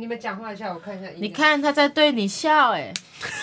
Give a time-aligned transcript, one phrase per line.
[0.00, 1.22] 你们讲话一下，我看一下音量。
[1.22, 2.90] 你看他在对你笑，哎。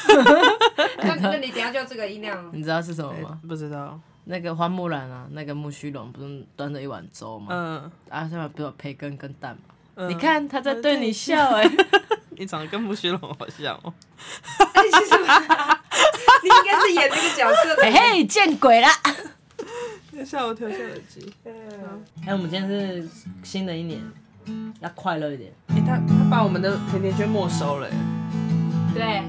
[1.03, 2.49] 那那你等下就这个音量。
[2.51, 3.39] 你知道是什么吗？
[3.47, 3.99] 不知道。
[4.25, 7.47] 那个花木兰啊，那个木须龙不是端着一碗粥吗？
[7.51, 7.91] 嗯。
[8.09, 9.75] 啊，上面不是有培根跟蛋吗？
[9.99, 11.63] 嗯、你看他在对你笑，哎。
[12.39, 13.93] 你长得跟木须龙好像哦。
[14.73, 15.17] 哎，其实
[16.43, 17.83] 你应该是演那个角色的。
[17.83, 18.87] 嘿嘿，见鬼了！
[20.25, 21.31] 吓我跳下耳机。
[21.45, 21.51] 哎、
[22.25, 23.07] 欸，我们今天是
[23.43, 24.01] 新的一年，
[24.79, 25.51] 要快乐一点。
[25.67, 27.87] 哎、欸，他他把我们的甜甜圈没收了。
[28.93, 29.23] 对。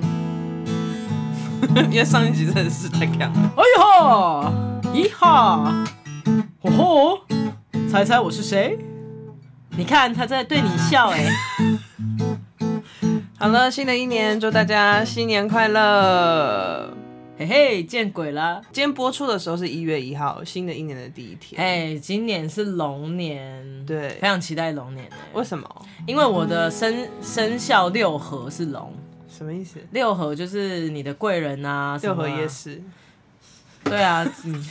[1.91, 3.53] 因为上一集真的是太强了。
[3.57, 5.85] 哎呦，一哈，
[6.63, 7.19] 吼吼，
[7.91, 8.79] 猜猜我是谁？
[9.77, 11.27] 你看他在对你笑，哎。
[13.41, 16.93] 好了，新的一年祝大家新年快乐！
[17.39, 18.61] 嘿嘿，见鬼了！
[18.73, 21.63] 今天播出的时候是一月一号，新的一年的第一天。
[21.63, 25.09] 哎，今年是龙年，对，非常期待龙年。
[25.35, 25.87] 为什么？
[26.05, 28.93] 因为我的生生肖六合是龙。
[29.29, 29.79] 什么意思？
[29.93, 32.83] 六合就是你的贵人啊，六合也是。
[33.85, 34.67] 对啊，嗯。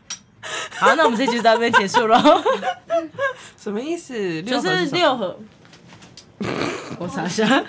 [0.80, 2.18] 好，那我们这期就到这边结束了。
[3.58, 4.42] 什么意思？
[4.44, 5.38] 就是六合。
[6.98, 7.62] 我查一下。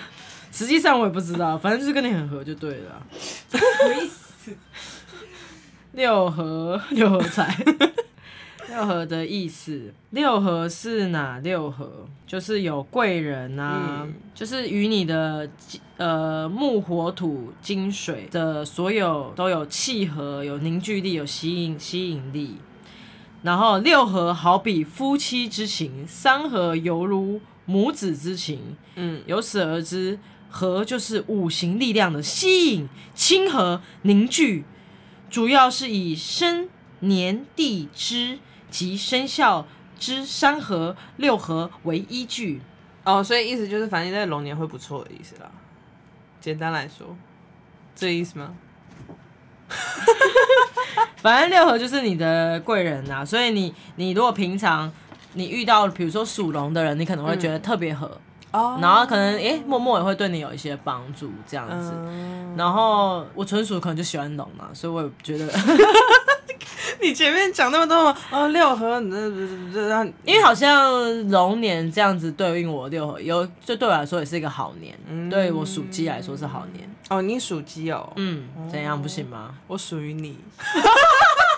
[0.50, 3.06] 实际上我也不知道，反正就是跟你很合就对了。
[3.50, 4.19] 什么意思？
[5.92, 7.56] 六合六合彩，
[8.68, 12.06] 六合的意思，六合是哪六合？
[12.26, 15.50] 就是有贵人啊，嗯、就是与你的
[15.96, 22.58] 呃木火土金水的所有都有契合，有凝聚力，有吸引吸引力。
[23.42, 28.76] 然后六合好比夫妻之情，三合犹如母子之情。
[28.94, 30.18] 嗯，由此而知。
[30.50, 34.64] 合就是五行力量的吸引、亲和、凝聚，
[35.30, 39.66] 主要是以生年地支及生肖
[39.98, 42.60] 之三合六合为依据。
[43.04, 45.50] 哦，所以意思就是，反正在龙年会不错的意思啦。
[46.40, 47.16] 简单来说，
[47.94, 48.54] 这意思吗？
[51.22, 54.90] 反正六合就是你的贵人呐，所以你你如果平常
[55.34, 58.06] 你遇到比如说属龙的人，你可能会觉得特别合。
[58.14, 58.20] 嗯
[58.52, 61.92] 然后可能诶，默默也会对你有一些帮助这样子。
[61.94, 65.46] 嗯、然后我纯属可能就喜欢龙嘛，所以我也觉得。
[67.02, 69.00] 你前面讲那么多哦，六合，
[70.24, 76.90] 因为好像龙年这样子对应我六合，有就对我来说也是一个好年，嗯、对我属鸡来说是好年。
[77.08, 78.12] 哦，你属鸡哦。
[78.16, 79.54] 嗯，怎样不行吗？
[79.66, 80.36] 我属于你。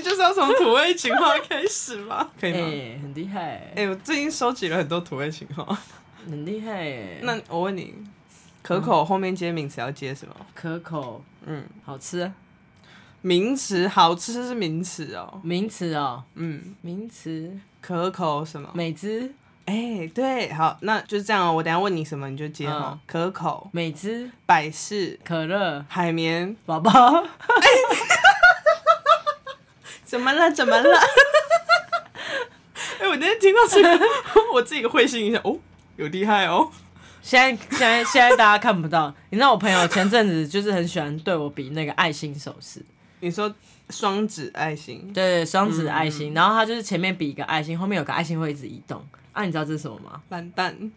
[0.00, 2.30] 就是要从土味情话开始吗？
[2.40, 2.58] 可以吗？
[2.58, 3.40] 欸、很厉害。
[3.40, 5.76] 哎、欸，我最近收集了很多土味情话，
[6.24, 7.18] 很厉害耶。
[7.22, 7.92] 那我问你，
[8.62, 10.34] 可口后面接名词要接什么？
[10.54, 12.30] 可口，嗯，好吃。
[13.20, 15.40] 名词好吃是名词哦。
[15.44, 18.68] 名词哦，嗯，名词可口什么？
[18.74, 19.32] 美姿。
[19.64, 21.52] 哎、欸，对，好，那就是这样哦。
[21.52, 22.90] 我等下问你什么你就接哈。
[22.92, 26.90] 嗯、可口、美姿、百事、可乐、海绵宝宝。
[30.12, 30.50] 怎么了？
[30.50, 30.90] 怎么了？
[33.00, 33.98] 哎、欸，我那天听到这个，
[34.52, 35.40] 我自己会心一笑。
[35.42, 35.56] 哦，
[35.96, 36.70] 有厉害哦！
[37.22, 39.14] 现在，现在，现在大家看不到。
[39.30, 42.84] 你知道我朋友前阵子就是很喜欢对我比那个爱心手势。
[43.20, 43.54] 你说
[43.88, 45.10] 双指爱心？
[45.14, 46.32] 对对，双指爱心。
[46.32, 49.02] 嗯、然后他就是前面比一个爱心，后面有个爱心会一直移动。
[49.32, 50.20] 啊，你知道这是什么吗？
[50.28, 50.92] 完蛋，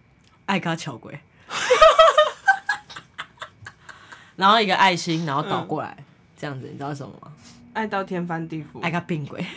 [0.46, 1.18] 爱咖巧鬼。
[4.36, 6.04] 然后一个爱心，然后倒过来，嗯、
[6.38, 7.32] 这样子，你知道是什么吗？
[7.76, 9.46] 爱到天翻地覆，爱个病鬼。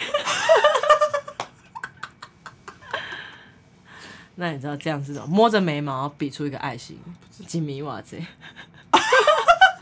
[4.34, 5.26] 那你知道这样是什么？
[5.28, 7.00] 摸着眉毛比出一个爱心，
[7.46, 8.18] 几米瓦子？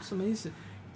[0.03, 0.53] 什么意思？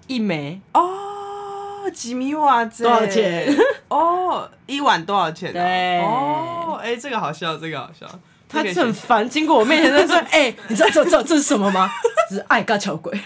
[0.06, 2.82] 一枚哦，几米瓦子？
[2.82, 3.56] 多少钱？
[3.88, 5.50] 哦，一碗多少钱？
[5.50, 8.06] 对哦，哎，这个好笑，这个好笑。
[8.48, 11.90] 他就很烦，经过我面前在说：“哎，你知道这这这是什么吗？
[12.28, 13.12] 这是爱个桥鬼。”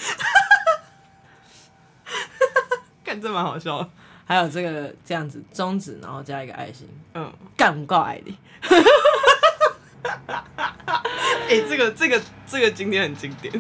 [3.05, 3.91] 看，这蛮好笑。
[4.25, 8.39] 还有这个这样子中指，然后加一个爱心，嗯，干不够爱你。
[11.49, 13.53] 哎，这个这个这个今天很经典。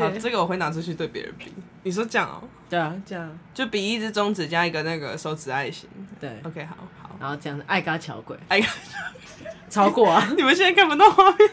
[0.00, 1.52] 好，这个我会拿出去对别人比。
[1.82, 2.42] 你说这样哦？
[2.68, 5.88] 对啊，这样就比一只中指加一个那个手指爱心。
[6.20, 7.10] 对，OK，好好。
[7.20, 8.68] 然后这样子爱嘎巧鬼，爱嘎
[9.68, 10.26] 超过啊！
[10.36, 11.50] 你们现在看不到画面，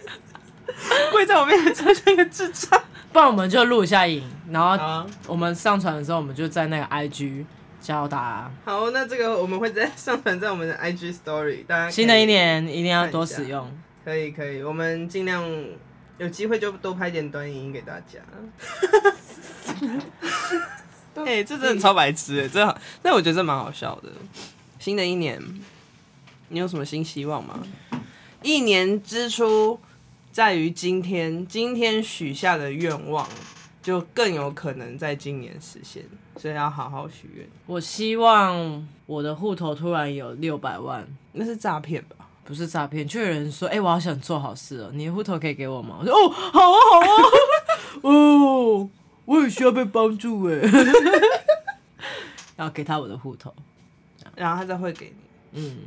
[1.11, 2.81] 跪在我面前超像一个智障。
[3.11, 7.45] 不然我们就录一下影，然后我们上传的时候，我们就在那个 IG。
[7.81, 13.71] 教他好，那这个我们会再上传在我们的 IG Story，大家新的一年一定要多使用。
[14.03, 15.43] 可以可以，我们尽量
[16.17, 18.19] 有机会就多拍点短影音给大家。
[21.15, 24.09] 哎、欸，这真的超白痴哎，这好，但我觉得这蛮好笑的。
[24.79, 25.41] 新的一年，
[26.47, 27.59] 你有什么新希望吗？
[28.41, 29.79] 一年之初
[30.31, 33.27] 在于今天，今天许下的愿望
[33.81, 36.03] 就更有可能在今年实现，
[36.39, 37.45] 所以要好好许愿。
[37.65, 42.15] 我希望我的户头突然有六百万，那是诈骗吧？
[42.45, 47.13] 不是诈骗，就有人说：“哎、欸，我好想做好事哦，你的户头可以给我吗？”我说：“哦，好啊，好啊，
[48.01, 48.89] 哦，
[49.25, 50.55] 我也需要被帮助哎。
[52.57, 53.53] ”然后给他我的户头，
[54.35, 55.13] 然后他再会给
[55.51, 55.61] 你。
[55.61, 55.77] 嗯，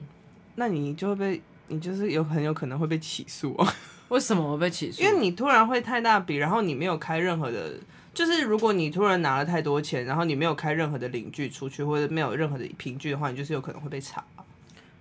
[0.55, 3.67] 那你就会被，你就是有很有可能会被起诉哦。
[4.09, 5.03] 为什么我被起诉？
[5.03, 7.73] 因为你突然会太大笔，然后你没有开任何的，
[8.15, 14.23] 就是如果你突然拿了太多钱，然后你没有开任何的领据出去，或者没有任何的凭据的话，你就是有可能会被查。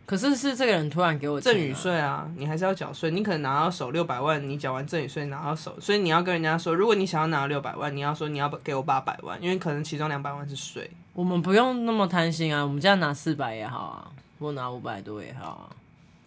[0.05, 3.09] 可是是这个人突然给我赠与税啊，你还是要缴税。
[3.11, 10.91] 你可能拿到手六百万，你缴完赠与税拿到手，所以你要跟人家说，如果你想要拿六百万，你要说你要给我八百万，因为可能其中两百万是税。
[11.13, 15.63] 我们不用那么贪心啊，我们这样拿四百也好啊，我拿五百多也好啊。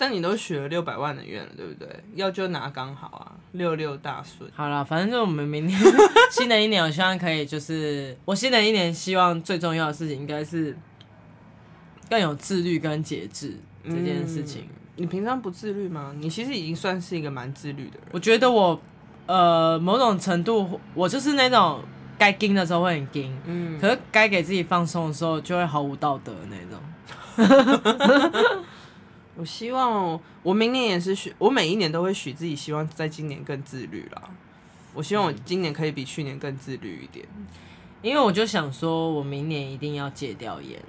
[0.05, 1.89] 但你都许了六百万的愿了，对不对？
[2.15, 4.51] 要就拿刚好啊，六六大顺。
[4.55, 5.81] 好了，反正就我们明年
[6.31, 10.77] 新的一年，我希望可以就是我新的一年希望最重要的事情应该是
[12.11, 13.59] 更有自律跟节制。
[13.87, 16.15] 这件事情，嗯，你平常不自律吗？
[16.19, 18.09] 你其实已经算是一个蛮自律的人。
[18.13, 18.79] 我觉得我，
[19.25, 21.83] 呃，某种程度，我就是那种
[22.19, 26.81] 该盯的时候会很盯，嗯，可是该给自己放松的时候就会毫无道德的那种。
[29.37, 34.23] 我希望我明年也是许，我每一年都会许自己，希望在今年更自律啦。
[34.95, 37.27] 我希望我今年可以比去年更自律一点，
[38.01, 40.81] 因为我就想说，我明年一定要戒掉烟。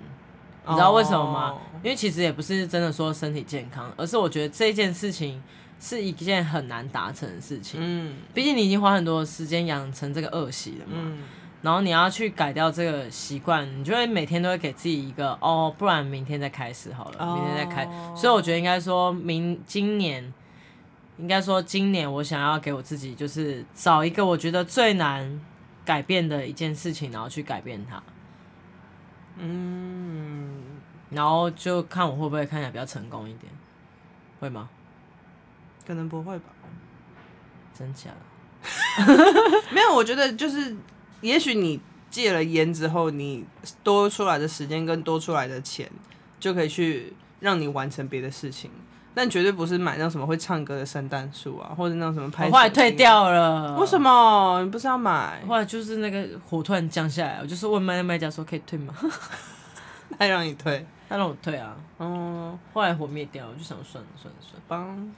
[0.68, 1.60] 你知道为什么吗？Oh.
[1.84, 5.42] 因为其实也不是真的说身体健康，而是我觉得这件事情
[5.80, 7.80] 是一件很难达成的事情。
[7.82, 10.94] 嗯，毕竟你已经花很多时间养成这个恶习了嘛。
[10.96, 11.24] 嗯。
[11.66, 17.40] 然后你要去改掉这个习惯，你就会每天都会给自己一个哦，不然明天再开始好了，oh.
[17.40, 17.84] 明天再开。
[18.16, 20.32] 所以我觉得应该说明今年，
[21.18, 25.42] 应该说今年我想要给我自己就是找一个我觉得最难
[25.84, 28.04] 改变的一件事情，然后去改变它。
[29.38, 30.62] 嗯，
[31.10, 33.52] 然后就看我会不会看起来比较成功一点，
[34.40, 34.70] 会吗？
[35.88, 36.46] 可能不会吧，
[37.74, 38.18] 真假的？
[39.74, 40.76] 没有，我觉得就是，
[41.26, 41.80] 也许你
[42.10, 43.44] 戒了烟之后，你
[43.84, 45.90] 多出来的时间跟多出来的钱，
[46.40, 48.70] 就可以去让你完成别的事情。
[49.18, 52.48] 但绝对不是买那种什么会唱歌的圣诞树啊，或者那种什么拍。
[52.48, 53.78] 我后来退掉了。
[53.78, 54.62] 为什么？
[54.62, 55.42] 你不是要买？
[55.48, 58.94] 后来就是那个火突然降下来，我就是问卖卖家说可以退吗？
[60.20, 61.78] 他让你退，他让我退啊。
[61.98, 62.60] 哦。
[62.74, 64.62] 后来火灭掉，我就想算了算了算了。
[64.68, 65.14] 帮。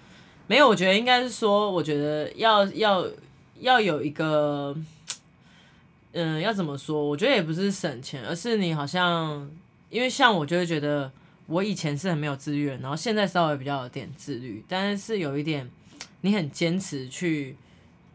[0.46, 3.04] 没有，我觉得应该是说，我觉得要要
[3.60, 4.78] 要有一个，
[6.18, 7.04] 嗯，要怎么说？
[7.04, 9.50] 我觉得也不是省钱，而是你好像，
[9.90, 11.12] 因为像我就会觉得。
[11.50, 15.66] 我以前是很没有自律的，然后现在稍微比较有点自律，但是是有一点，
[16.20, 17.56] 你很坚持去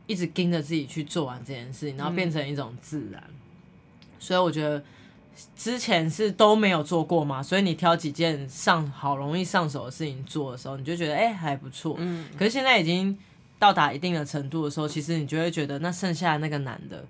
[0.07, 3.25] 一直盯着自己去做完这件事情，然后变成一种自然。
[3.27, 4.85] 嗯、所以我觉得
[5.57, 11.97] 之前是都没有做过嘛，所以你挑几件上好容易上手的事情做的时候，你就觉得哎、欸、还不错。
[11.99, 12.27] 嗯。
[12.39, 13.19] 可是现在已经
[13.59, 17.03] 到达一定的程度的时候，其实你就会觉得那剩下的那个难的，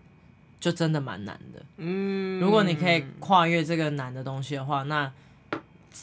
[0.62, 1.62] 就真的蛮难的。
[1.76, 2.40] 嗯。
[2.40, 5.12] 如果你可以跨越这个难的东西的话，那。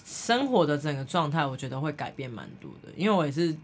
[0.05, 3.55] 生活的整个状态，我觉得会改变蛮多的，因为我也是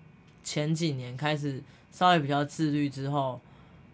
[0.44, 1.62] 前几年开始
[1.92, 3.40] 稍微比较自律之后，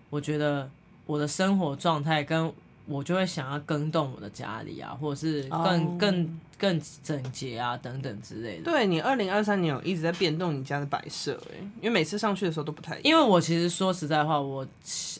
[0.10, 0.70] 我觉得
[1.06, 2.50] 我的生活状态跟
[2.86, 6.00] 我就会想要更动我的家里啊，或者是更、oh.
[6.00, 8.64] 更更整洁啊等等之类的。
[8.64, 13.04] 对，你二零二三年有一直在变动你家的摆设，哎，因为每次上去的时候都不太一样。
[13.04, 14.66] 因为我其实说实在话，我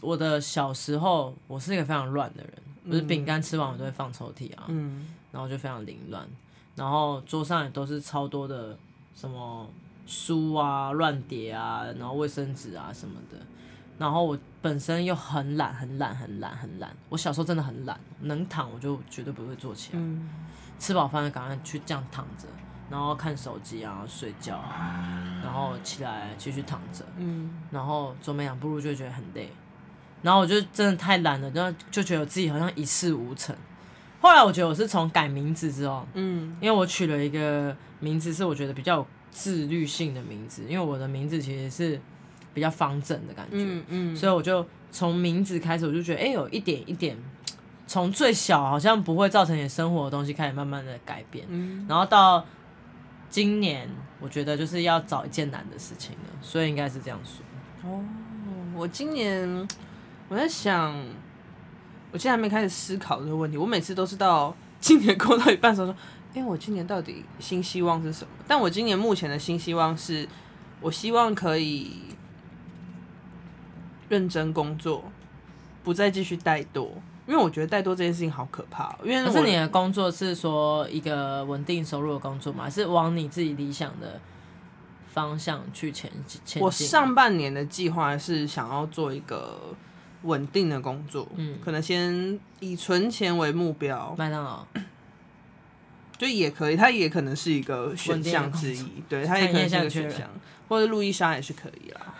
[0.02, 2.54] 我的小时候我是一个非常乱的人，
[2.88, 6.28] 不是饼干吃完我都会放抽屉啊，嗯，然后就非常凌乱。
[6.76, 8.78] 然后桌上也都是超多的
[9.16, 9.68] 什么
[10.08, 13.38] 书啊、乱叠啊，然后卫生纸啊什么的。
[14.02, 16.90] 然后我本身又很懒、很懒、很懒、很懒。
[17.08, 20.00] 我小时候真的很懒，能躺我就绝对不会坐起来。
[20.02, 20.28] 嗯、
[20.80, 22.48] 吃饱饭就赶快去这样躺着，
[22.90, 27.06] 然后看手机啊、睡觉啊，然后起来继续躺着。
[27.18, 29.52] 嗯、然后走没两步路就觉得很累，
[30.24, 33.56] 然后我就真的太懒了，就就觉得自己好像一事无成。
[34.20, 42.02] 后来我觉得我是从改名字之后，嗯，因为我取了一个名字是我觉得比较有自律性的名字，因为我的名字其实是
[42.54, 47.18] 比较方正的感觉，嗯嗯，所以我就从名字开始，我就觉得，哎，有一点一点，
[47.88, 52.46] 从最小好像不会造成你生活的东西开始慢慢的改变，嗯，然后到
[53.30, 53.90] 今年，
[54.20, 57.90] 我觉得就是要找一件难的事情了，所以应该是这样说。
[57.90, 58.04] 哦，
[58.76, 59.68] 我今年
[60.30, 60.96] 我在想。
[62.14, 63.56] 我现在还没开始思考这个问题。
[63.56, 65.96] 我每次都是到今年过到一半的时候说
[66.36, 70.28] ：“哎、欸，我今年到底新希望是什么？”但我今年目前的新希望是，
[70.82, 72.02] 我希望可以
[74.12, 75.06] 认真工作，
[75.86, 76.90] 不再继续怠惰，
[77.26, 78.94] 因为我觉得怠惰这件事情好可怕。
[79.06, 82.66] 因为可是你的工作是说一个稳定收入的工作吗？
[82.66, 84.20] 还是往你自己理想的
[85.08, 86.62] 方向去前进？
[86.62, 89.74] 我上半年的计划是想要做一个
[90.24, 94.14] 稳定的工作，嗯，可能先以存钱为目标。
[94.18, 94.68] 麦当劳。
[96.18, 100.30] 就也可以，它也可能是一个选项之一，对，它也可能是一个选项，
[100.70, 102.14] 或者路易莎也是可以啦，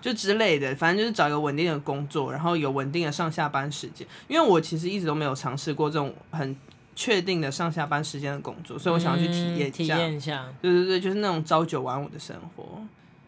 [0.00, 4.06] 就之类的，反正就是找一个稳定的工作，然后有稳定的上下班时间。
[4.28, 6.56] 因为我其实一直都没有尝试过这种很
[6.94, 12.80] 确定的上下班时间的工作，所以我想要去体验体验一下，对对对，就是那种朝九晚五的生活。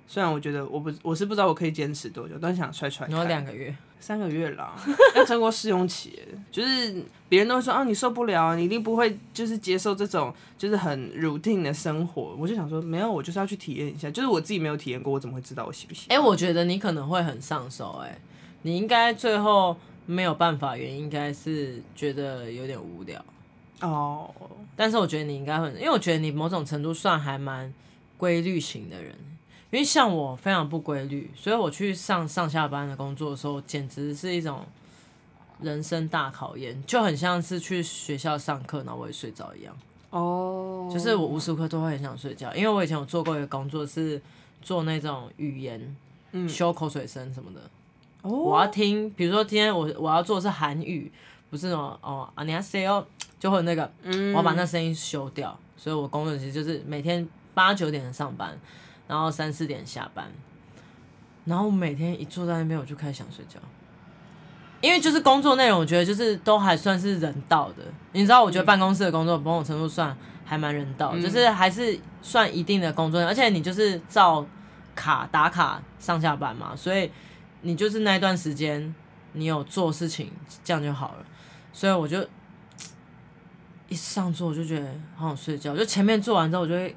[0.07, 2.57] 虽然我觉得我不我是不知道我可以坚持多久，但是
[2.91, 3.75] 想两个月。
[4.01, 4.75] 三个月啦，
[5.17, 6.19] 要撑过试用期，
[6.51, 12.35] 就是别人都会说啊，你受不了，你一定不会就是接受这种就是很 routine 的生活。
[12.39, 16.17] 我就想说，没有，我就是要去体验一下，就是我自己没有体验过，我怎么会知道我喜不喜欢？
[16.17, 18.19] 哎、欸，我觉得你可能会很上手，哎，
[18.63, 19.77] 你应该最后
[20.07, 23.23] 没有办法，原因应该是觉得有点无聊
[23.81, 24.31] 哦。
[24.39, 24.51] Oh.
[24.77, 27.73] 但是我觉得你应该会，因为我觉得你某种程度算还蛮
[28.17, 29.15] 规律型的人。
[29.71, 34.65] 因为像我非常不规律，所以我去上上下班的工作的时候，简直是一种
[35.61, 39.77] 人生大考验，就很像是去学校上课，然后我也睡着一样。
[40.09, 40.93] 哦，oh.
[40.93, 44.19] 就是我无时无刻都会很想睡觉，因为我以前有做过一个工作，是
[44.63, 45.97] 做那种语言，
[46.33, 47.61] 嗯，修口水声什么的。
[48.23, 48.47] 哦，oh.
[48.47, 51.13] 我要听，比如说今天我我要做的是韩语，
[51.51, 53.07] 不是那种哦啊你要 say 哦，
[53.39, 58.59] 就会那个，嗯，我要把那声音修掉，所以我工作其实就是每天八九点的上班。
[59.09, 60.31] 然后三四点下班，
[61.47, 63.59] 然后我每天一坐在那边，我就开始想睡觉，
[64.81, 67.83] 因为就是工作内容，我觉得就是都还算是人道的。
[68.13, 74.47] 你知道，我觉得办公室的工作某种程度算还蛮人道，嗯、就是还是算一定的工作，而且你就是照
[74.95, 77.11] 卡打卡上下班嘛，所以
[77.63, 78.95] 你就是那一段时间
[79.33, 80.31] 你有做事情，
[80.63, 81.25] 这样就好了。
[81.73, 82.27] 所以我就
[83.89, 84.87] 一上桌我就觉得
[85.17, 86.95] 好想睡觉，就前面做完之后，我就会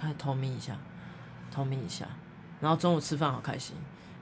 [0.00, 0.76] 开始偷眯一下。
[1.50, 2.06] 偷眯一下，
[2.60, 3.74] 然后中午吃饭好开心，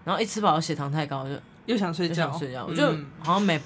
[0.05, 1.35] 然后一吃饱血糖太高，就
[1.67, 2.65] 又想睡觉，想睡觉。
[2.67, 2.87] 我就
[3.19, 3.61] 好像每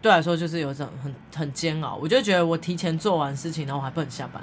[0.00, 4.42] 对来说就是有一种很很煎熬，我就觉得我提前做完事情，然后我还不能下班。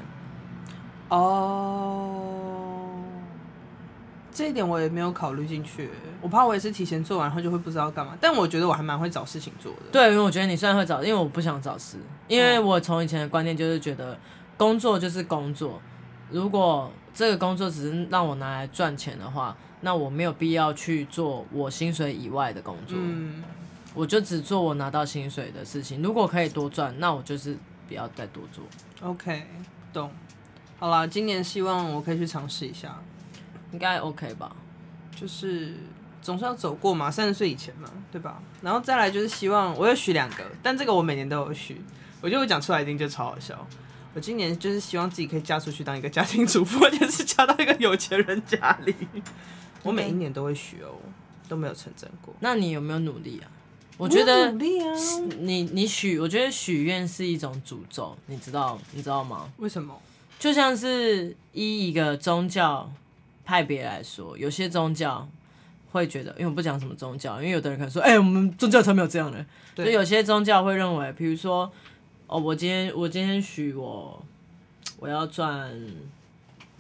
[1.10, 2.22] 哦，
[4.31, 5.89] 这一点我也没有考虑进去，
[6.22, 8.15] 我怕我也是提前做完，然后就会不知道干嘛。
[8.22, 9.79] 但我觉得我还蛮会找事情做的。
[9.91, 14.17] 对，因为我觉得你虽然会找，因为我不想找事，因为我从以前的观念就是觉得
[14.55, 15.81] 工作就是工作。
[16.31, 22.98] 如果这个工作只是让我拿来赚钱的话，那我没有必要去做我薪水以外的工作。
[23.00, 23.43] 嗯，
[23.93, 26.01] 我就只做我拿到薪水的事情。
[26.01, 27.57] 如果可以多赚，那我就是
[27.88, 28.63] 不要再多做。
[29.01, 29.45] OK，
[29.91, 30.12] 懂。
[30.77, 33.01] 好啦，今年希望我可以去尝试一下，
[33.71, 34.55] 应该 OK 吧？
[35.15, 35.74] 就是
[36.21, 38.41] 总是要走过嘛，三十岁以前嘛，对吧？
[38.62, 41.81] 然后再来就是希望我有许两个，但这个我每年都有许。
[42.21, 43.65] 我觉得我讲出来一定就超好笑。
[44.15, 48.93] 我今年就是希望自己可以嫁出去当一个家庭主妇，而且是嫁到一个有钱人家里。
[49.83, 50.97] 我每一年都会许哦，
[51.47, 52.33] 都没有成真过。
[52.39, 53.47] 那你有没有努力啊？
[53.97, 54.87] 我觉得努力啊。
[55.39, 59.49] 你你许，我觉得许愿是一种诅咒，你知道你知道吗？
[59.57, 59.95] 为什么？
[60.39, 62.91] 就像是依一个宗教
[63.45, 65.29] 派别来说，有些宗教
[65.91, 69.45] 会觉得，因为我不讲什么宗教，因为有的人可能说，哎、欸，我们宗教才没有这样的。
[69.75, 71.71] 对所以有些宗教会认为，比如说。
[72.29, 74.24] 哦，我今天我今天许我，
[75.00, 75.67] 我要赚，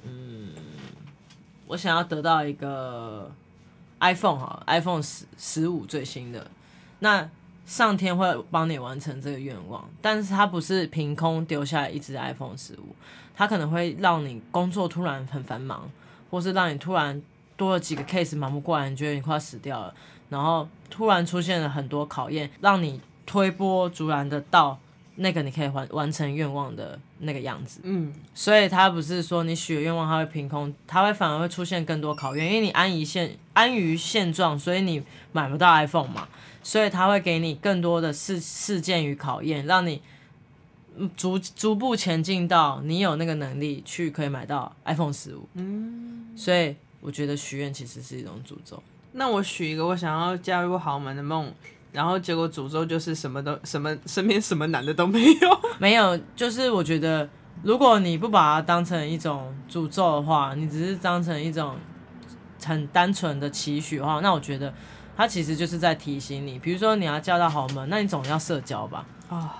[0.03, 0.53] 嗯，
[1.65, 3.31] 我想要得到一个
[3.99, 6.51] iPhone 哈，iPhone 十十五最新的，
[6.99, 7.27] 那
[7.65, 12.95] 上天会帮你完成这个愿望，但是它不是凭空丢下一只 iPhone 十五，
[13.35, 15.89] 它可能会让你工作突然很繁忙，
[16.29, 17.19] 或是让你突然
[17.57, 19.95] 多了几个 case 忙不过来，你觉得你快要死掉了，
[20.29, 24.77] 然后突然出现了很多考验，让你推波助澜的到。
[25.21, 36.29] 那个你可以完完成愿望的那个样子，嗯，所以他不是说你许了愿望，他会凭空，他会反而会出现更多考验，因为你安于现安于现状，所以你买不到 iPhone 嘛，
[36.63, 40.01] 所以他会给你更多的事事件与考验，让你
[41.17, 48.81] 逐逐步前进到你有那个能力去可以买到 iPhone 十五，嗯，所以我觉得许愿其实是一种诅咒。
[49.11, 51.53] 那我许一个我想要嫁入豪门的梦。
[51.91, 57.27] 然后结果诅咒就是什么都什么身边什么男的都没有， 没有，就是我觉得
[57.63, 61.75] 如果你不把它当成一种诅咒的话，你只是当成一种
[62.63, 64.73] 很单纯的期许的话，那我觉得
[65.17, 69.05] 它其实就是在提醒你，比如说你要嫁到豪门，那你总要社交吧？
[69.29, 69.58] 啊，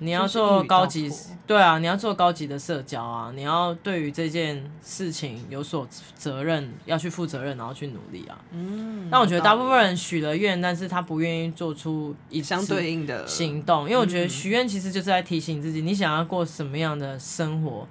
[0.00, 1.10] 你要做高级，
[1.46, 8.38] 对啊，你要做高级的社交啊，你要对于这件事情有所责任，要去负责任，然后去努力啊。
[8.52, 17.84] 嗯，那我觉得大部分人许了愿，但是他不愿意做出一相对应的行动，因为我觉得许愿其实就是在提醒自己，你想要过什么样的生活，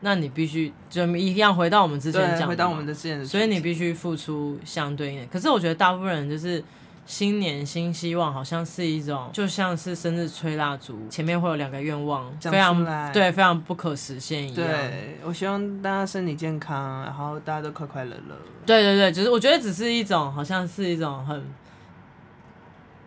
[0.00, 5.26] 那你必须就一样回到我们之前讲，回到我们的之前，所以你必须付出相对应的。
[5.26, 6.64] 可是我觉得大部分人就是。
[7.04, 14.54] 新年新希望，好像是一种，就像是生日吹蜡烛，前面会有两个愿望，非常对，非常不可实现一样。
[14.54, 18.36] 对，我希望大家身体健康，然后大家都快快乐乐。
[18.64, 21.44] 对对对，只是我觉得只是一种，好像是一种很，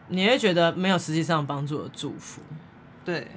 [0.09, 2.41] 你会觉得没有实际上帮助的祝福。
[3.05, 3.27] 对，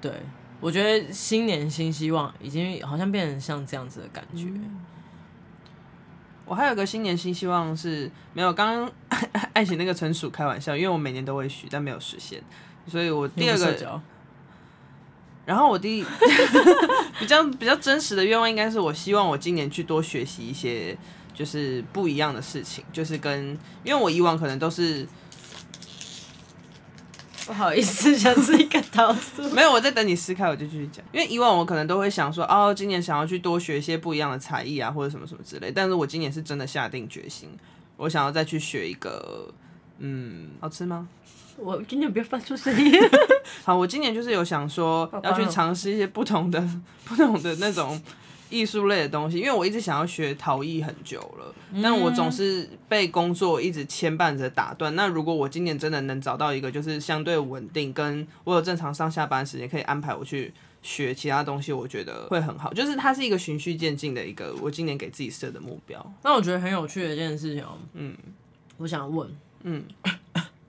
[0.00, 0.12] 对，
[0.58, 4.44] 我觉得新年新希望已经好像变成像这样子的感觉。
[4.46, 4.79] 嗯
[6.50, 8.92] 我还有个新年新希望是没有，刚刚
[9.54, 12.42] 爱情那个纯属开玩笑，因为我每年都会许，但没有实现，
[12.88, 14.02] 所以我第二个，
[15.46, 16.04] 然后我第一
[17.20, 20.98] 比较比较真实的愿望应该是，我希望我今年去多学习一些
[21.32, 25.06] 就是不一样的事情，就是跟因为我以往可能都是。
[27.50, 29.50] 不好意思， 想吃一个桃酥。
[29.50, 31.04] 没有，我在等你撕开，我就继续讲。
[31.10, 35.72] 因为以往我可能都会想说，哦，今年想要去多学一些不一样的才艺啊，或者什么什么之类。
[35.72, 37.50] 但是我今年是真的下定决心，
[37.96, 39.52] 我想要再去学一个，
[39.98, 41.08] 嗯，好吃吗？
[41.56, 42.94] 我今年不要发出声音。
[43.64, 46.64] 好，我今年就是有想说要去尝试一些不同的、
[47.04, 48.00] 不同的那种。
[48.50, 54.94] 艺术类的东西，因为我一直想要学陶艺很久了，但我总是被工作一直牵绊着打断。
[54.96, 60.52] 那如果我今年真的能找到一个就是相对稳定，跟我有正常上下班时间可以安排我去
[60.82, 62.72] 学其他东西，我觉得会很好。
[62.74, 66.14] 就是它是一个循序渐进的一个我今年给自己设的目标。
[66.24, 67.64] 那我觉得很有趣的一件事情，
[67.94, 68.16] 嗯，
[68.76, 69.28] 我想问，
[69.62, 69.84] 嗯，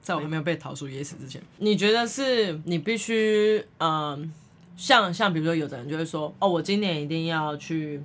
[0.02, 4.32] 在我还没有被桃树噎死之前，你觉得是你必须，嗯？
[4.76, 8.02] 像像比如说，有的人就会说，哦，我今年一定要去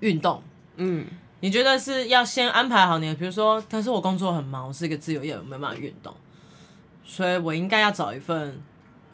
[0.00, 0.42] 运动。
[0.76, 1.04] 嗯，
[1.40, 6.14] 你觉得是要先安排好你的，比如说，但是我工作很忙，我是一个自由业，我没办法运动，
[7.04, 8.60] 所以我应该要找一份，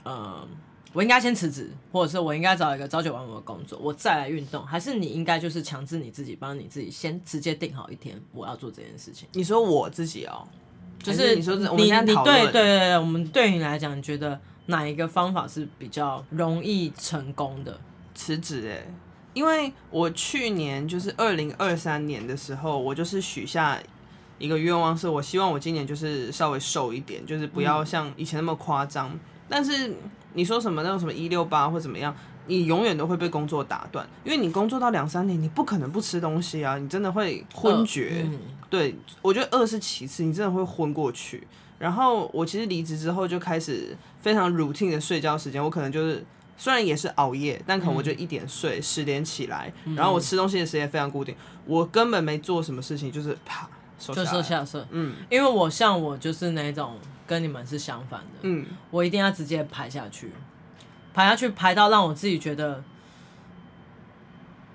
[0.02, 0.46] 呃，
[0.92, 9.26] 我应该先辞职，或者是我应该找一个朝九晚五的工作，我再来运动，还是你应该就是强制你自己，帮你自己先直接定好一天，我要做这件事情？
[9.32, 10.46] 你说我自己哦，
[11.02, 14.38] 就是，是你说你你对对对对，我们对你来讲，你觉得？
[14.66, 17.78] 哪一个方法是比较容易成功的？
[18.14, 18.86] 辞职哎，
[19.32, 23.76] 因为我去年就是二零二三年的时候，我就是许下
[24.38, 29.10] 一个愿望，是我希望我今年就是稍微瘦一点，就是不要像以前那么夸张。
[29.12, 29.92] 嗯、但是
[30.34, 32.14] 你说什么那种什么一六八或怎么样，
[32.46, 38.22] 你永远都会被工作打断，因为你工作到两三年，你不可能不吃东西啊，你真的会昏厥。
[38.24, 38.38] 嗯、
[38.70, 41.46] 对，我觉得饿是其次，你真的会昏过去。
[41.78, 46.24] 然后我其实离职之后就开始非常 routine 的睡觉时间，我可能就是
[46.56, 54.82] 虽然也是熬夜，但可能我就一点睡，十点起来，然后我吃东西的时间非常固定，我根本没做什么事情，就是啪就瘦下瘦。
[54.90, 60.32] 嗯，因为我像我就是那种跟你们是相反的，嗯，我一定要直接排下去，
[61.12, 62.82] 排下去排到让我自己觉得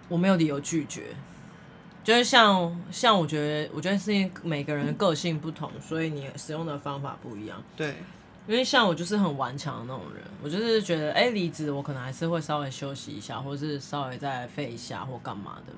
[0.09, 1.15] 我没有理由拒绝。
[2.03, 7.61] 就是像像我觉得，我觉得是因为每个人的个性不同，所以你使用的方法不一样。
[7.75, 7.97] 对，
[8.49, 15.73] 因为像我就是很顽强的那种人，我就是觉得，哎、欸，离职我可能还是会稍微休息一下，或者是稍微再废一下或干嘛的。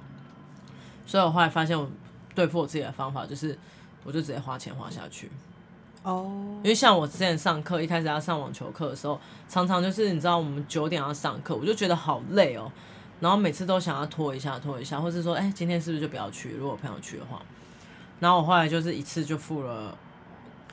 [1.06, 1.86] 所以我后来发现，我
[2.34, 3.60] 对付我自己的方法就是，
[4.06, 5.30] 我就直接花钱花下去。
[6.04, 6.32] 哦。
[6.64, 12.72] 因为像我之前上课，一开始要上网球课的时候，常常就是你知道，我们九点要上课，我就觉得好累哦。
[13.20, 16.52] 然后每次都想要拖一下，拖一下，或是说，哎，今天是不是就不要去？
[16.52, 17.42] 如果朋友去的话，
[18.22, 19.98] 然后我后来就是一次就付了，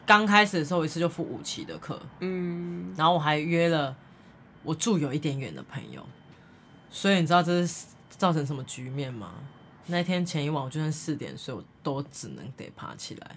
[0.09, 3.94] 刚开始的时候一次就付五期的课，嗯，然后我还约了
[4.62, 6.03] 我住有一点远的朋友，
[6.90, 9.35] 所以你知道这是造成什么局面吗？
[9.88, 13.37] 那天前一晚我就算四点睡，我都只能得爬起来。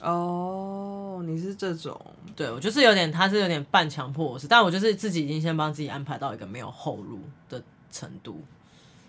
[0.00, 1.98] 哦，你是这种，
[2.34, 7.62] 对，我就是有点，他是有点半强迫我是，但我就是自己已经先帮自己安排到一个没有后路的。
[7.90, 8.44] 程度，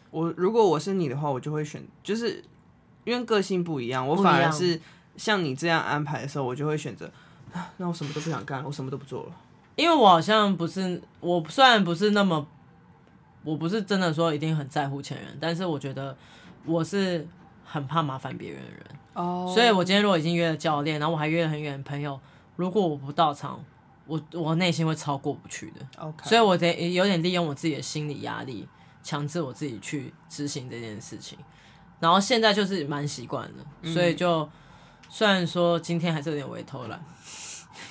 [0.09, 2.41] 我如果我是你的话，我就会选，就是
[3.03, 4.79] 因为个性不一样，我反而是
[5.19, 7.11] 像你这样安排的时候，我就会选择，
[7.77, 9.31] 那我什么都不想干，我什么都不做了。
[9.75, 12.47] 因为我好像不是，我虽然不是那么，
[13.43, 16.17] 我不是真的说一定很在乎前人，但是我觉得
[16.65, 17.27] 我是
[17.65, 18.85] 很怕麻烦别人的人。
[19.13, 19.53] 哦，oh.
[19.53, 22.19] 所以我今天如果已经约了教练，然后我还约了很远的朋友，
[22.55, 23.63] 如果我不到场。
[24.09, 28.67] 我我内心会超过不去的.所以我得有点利用我自己的心理压力，
[29.03, 31.37] 强制我自己去执行这件事情。
[31.99, 34.49] 然后现在就是蛮习惯的，嗯、所以就
[35.09, 36.99] 虽然说今天还是有点微偷懒，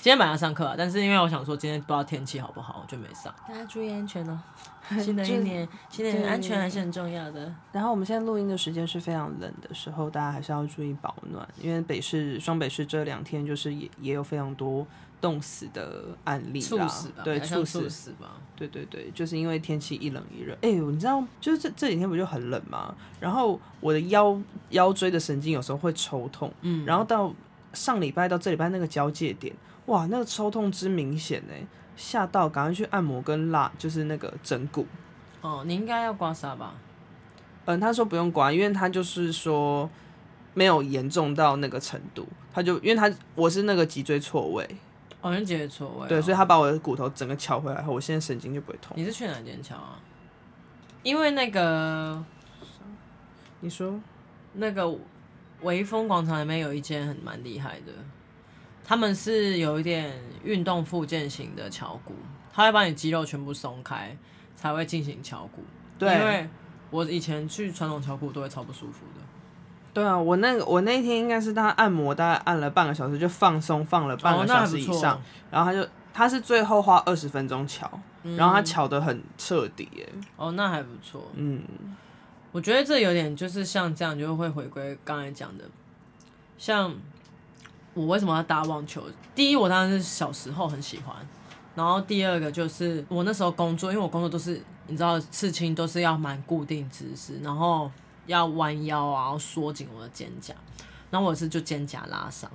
[0.01, 3.35] 今天晚上上课啊，但是因为我想说今天不知道天气好不好，我就没上。
[3.47, 4.41] 大家注意安全哦。
[5.03, 7.53] 新的一年，新的安全还是很重要的。
[7.73, 14.87] 然后我们现在录音的时间是非常冷的时候，大家还是要注意保暖，因为北市双北市这两天就是也也有非常多
[15.21, 20.53] 冻死的案例啦，猝死吧，对，猝死，死吧，对对对，就是因为天气一冷一热。
[20.55, 22.95] 哎、欸，你知道，就是这这几天不就很冷吗？
[23.21, 27.35] 然后我的腰腰椎的神经有时候会抽痛，嗯，然后到
[27.73, 29.55] 上礼拜到这礼拜那个交界点，
[29.87, 31.55] 哇，那个抽痛之明显呢。
[31.97, 34.87] 吓到，赶快去按摩跟拉，就是那个整骨。
[35.41, 36.75] 哦，你应该要刮痧吧？
[37.65, 39.91] 嗯，他说不用刮，因为他就是说
[40.55, 42.25] 没有严重到那个程度。
[42.53, 44.65] 他就因为他我是那个脊椎错位，
[45.21, 48.97] 哦，你脊椎错位，对，所以他把我的骨头整个敲回来后，我现在神经就不会痛。
[48.97, 49.99] 你是去哪间敲啊？
[51.03, 52.25] 因为那个，
[53.61, 53.99] 你说
[54.53, 54.97] 那个
[55.63, 57.93] 微风广场里面有一间很蛮厉害的。
[58.85, 62.15] 他们是有一点运动复健型的敲骨，
[62.53, 64.17] 他会把你肌肉全部松开，
[64.55, 65.63] 才会进行敲骨。
[65.99, 66.49] 对，因为
[66.91, 69.23] 我以前去传统敲骨都会超不舒服的。
[69.99, 77.91] 对啊，我那个我那天应该是他按摩，大概按了半个小时就放松，放了半个小时以上，哦、然后他就他是最后花二十分钟乔，
[78.23, 80.09] 嗯、然后他乔得很彻底耶。
[80.37, 81.31] 哦，那还不错。
[81.35, 81.63] 嗯，
[82.53, 85.65] 我觉得这有点就是像这样，就会回归刚才讲的，
[86.57, 86.95] 像。
[87.95, 89.03] 我为什么要打网球？
[89.35, 91.17] 第一，我当然是小时候很喜欢，
[91.75, 97.91] 然后第二个就是我那时候工作，因为我工作都是你知道，刺青都是要蛮固定姿势，然后
[98.29, 100.53] 要弯腰啊，然后缩紧我的肩胛，
[101.11, 102.49] 然后我是就肩胛拉伤，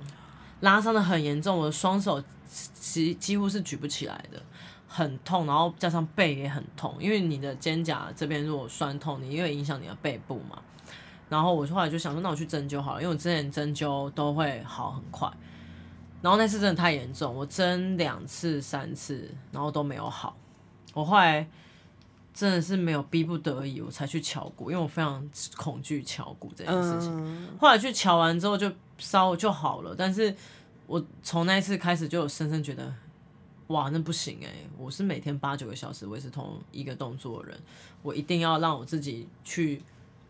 [0.60, 4.42] 拉伤的很严重，我的双手几几乎是举不起来的，
[4.88, 10.62] 很痛，然后加上背也很痛，因为你的肩胛这边如果酸痛，你因为影响你的背部嘛。
[11.28, 15.28] 然后我后来就想说，那我去针灸好了，因为我之前针灸都会好很快。
[16.22, 20.36] 然后那次真的太严重，我针两次、三次，然后都没有好。
[20.92, 21.48] 我后来
[22.34, 27.10] 真的是没有逼不得已，我才去敲鼓，因为我非常恐惧敲鼓这件事情。
[27.16, 30.34] 嗯、后来去敲完之后就稍微就好了，但是
[30.86, 32.92] 我从那一次开始就有深深觉得，
[33.68, 37.58] 哇，那不行诶、欸，我是每天八九个小时维持同一个动作的人，
[38.02, 39.80] 我一定要让我自己去。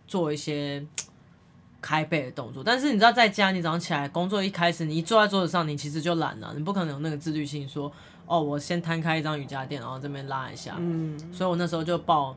[0.06, 0.84] 做一些
[1.80, 7.90] 开背的动作，但是你知道，在家你早上起来工作一开始，你一坐在桌子上，你其实就懒了，你不可能有那个自律性说，
[8.26, 10.76] 哦，我先摊开一张瑜伽垫，然后这边拉一下。
[10.78, 12.36] 嗯，所以我那时候就报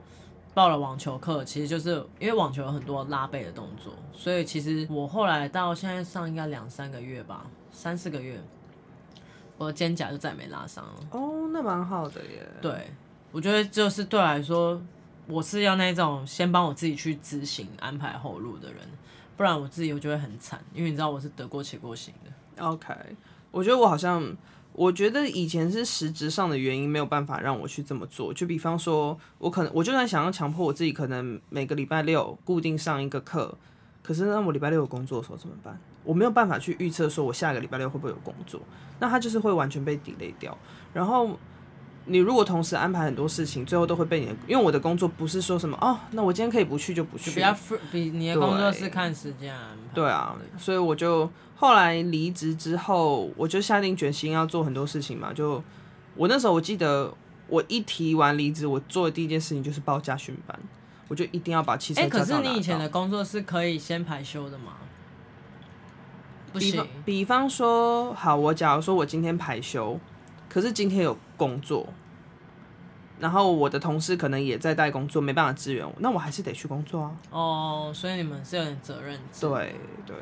[0.53, 8.39] 报了网球课，其实就是因为网球有很多拉背的动作，所以其实我后来到现在上应该两三个月吧，三四个月，
[9.57, 10.93] 我的肩胛就再也没拉伤了。
[11.11, 12.47] 哦，那蛮好的耶。
[12.61, 12.91] 对，
[13.31, 14.81] 我觉得就是对我来说。
[15.29, 18.79] 我是要那种先帮我自己去执行安排后路的人，
[19.35, 22.63] 不然我自己我就会很惨，因为你知道我是得过且过型的。
[22.63, 22.95] OK，
[23.51, 24.23] 我觉得我好像，
[24.77, 33.57] 我觉得以前是实质上的原因没有办法让我去这么做，就比方说，我可能我就算想要强迫我自己，可能每个礼拜六固定上一个课，
[34.03, 35.75] 可是那我礼拜六有工作的时候怎么办？
[36.03, 38.61] 我没有办法去预测说我下个礼拜六会不会有工作，
[38.99, 40.55] 那他就是会完全被 delay 掉，
[40.93, 41.37] 然后。
[42.09, 47.53] 你如果同时安排很多事情，最后都会被你的，因为我的工作不是说什么哦，那我今天可以不去就不去，比较
[47.91, 49.93] 比你的工作是看时间安排。
[49.93, 55.33] 对啊，所以我就后来离职之后，我就下定决心要做很多事情嘛。
[55.33, 55.61] 就
[56.15, 57.13] 我那时候我记得，
[57.47, 60.57] 我一提完离职，我做的第一件事情就是报驾训班，
[61.07, 64.73] 我就一定要把汽车可是你以前的工作是可以先排休的吗？
[66.53, 66.71] 不行。
[66.71, 69.99] 比方，比方说，好，我假如说我今天排休。
[70.49, 71.85] 可是今天有工作，
[73.19, 77.11] 然后我的同事可能也在带工作，没办法支援我，那我还是得去工作啊。
[77.29, 79.19] 哦，所以你们是有点责任。
[79.39, 80.15] 对对，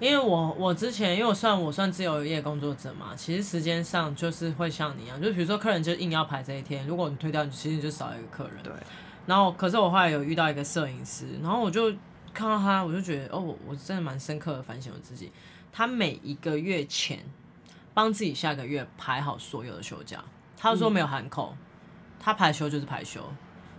[0.00, 8.62] 因为我我之前因为我算我算自由业工作者嘛，其实时间上就是会像你一样，就比如说客人就硬要排这一天，如果你推掉，你其实你就少一个客人。
[8.62, 8.72] 对。
[9.26, 11.90] 然后，可是我后来有遇到一个摄影师，然后我就
[12.32, 15.32] 看到他，我就觉得哦，我真的蛮深刻的反省我自己，
[15.72, 17.18] 他每一个月前。
[17.96, 20.18] 帮自己下个月排好所有的休假，
[20.56, 21.54] 他说没有含扣，
[22.18, 23.20] 他排休就是排休，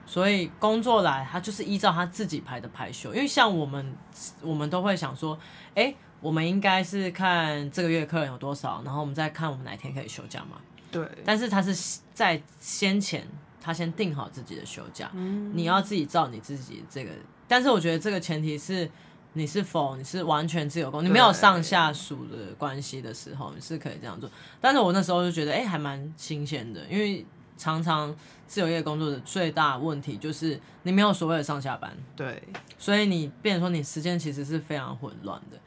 [0.06, 3.14] 所以工作来他就是依照他自己排的排休。
[3.14, 3.96] 因为像我们，
[4.42, 5.38] 我们都会想说，
[5.74, 10.58] 哎，我们应该是看这个月客人有多少，然后我们再看我们哪天可以休假嘛。
[10.92, 11.08] 对。
[11.24, 13.28] 但是他是在先前
[13.62, 17.12] 他先定好自己的休假，嗯你要自己照你自己这个。
[17.48, 18.90] 但是我觉得这个前提是。
[19.38, 24.32] 你是否你是完全自由工，你没有上下属的关系的时候，你是可以这样做。
[24.62, 27.26] 但是我那时候就觉得，哎、欸，还蛮新鲜的，因为
[27.58, 28.16] 常常
[28.48, 32.44] 自由业工作的最大问题就是你没有所谓的上下班，对，
[32.78, 35.58] 所以你变成说你时间其实是非常混乱的。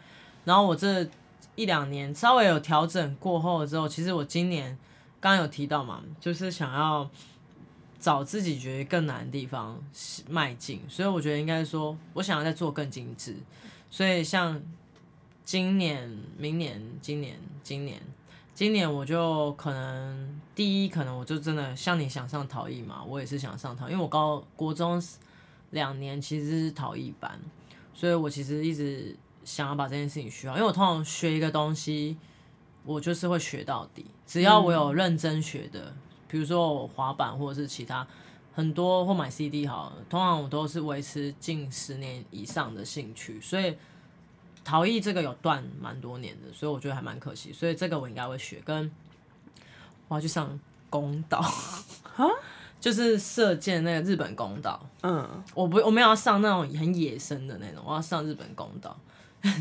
[0.45, 1.07] 然后我这
[1.55, 4.79] 一两年稍微有调整过后之后，其实我今年
[5.21, 7.09] 刚刚有提到嘛，就是想要
[7.99, 9.79] 找自己觉得更难的地方
[10.29, 13.35] 迈进，所以我觉得应该说，我想要再做更精致。
[13.91, 14.63] 所以像
[15.45, 18.01] 今年、明年、今年、今年、
[18.55, 25.01] 今年，我就可能第一，可能我就真的像你想上陶艺嘛，我也是想上陶，因为我高国中
[25.71, 27.41] 两年其实是陶艺班，
[27.95, 32.17] 所以我其实一直想要把这件事情学好，因为我通常学一个东西，
[32.85, 35.95] 我就是会学到底，只要我有认真学的，
[36.27, 38.05] 比如说我滑板或者是其他
[38.53, 43.77] 很多或买 CD 好，通常我都是维持近十年以上的兴趣，所以
[44.65, 48.91] 陶艺这个有断蛮多年的，所以我觉得还蛮可惜，所以这个我应该会学，跟
[50.09, 50.59] 我要去上
[50.91, 51.39] 弓道
[52.17, 52.25] 啊。
[52.81, 58.97] 就是射箭那个日本弓道，嗯， 我不我没有要上那种很野生的那种，我要上日本弓道。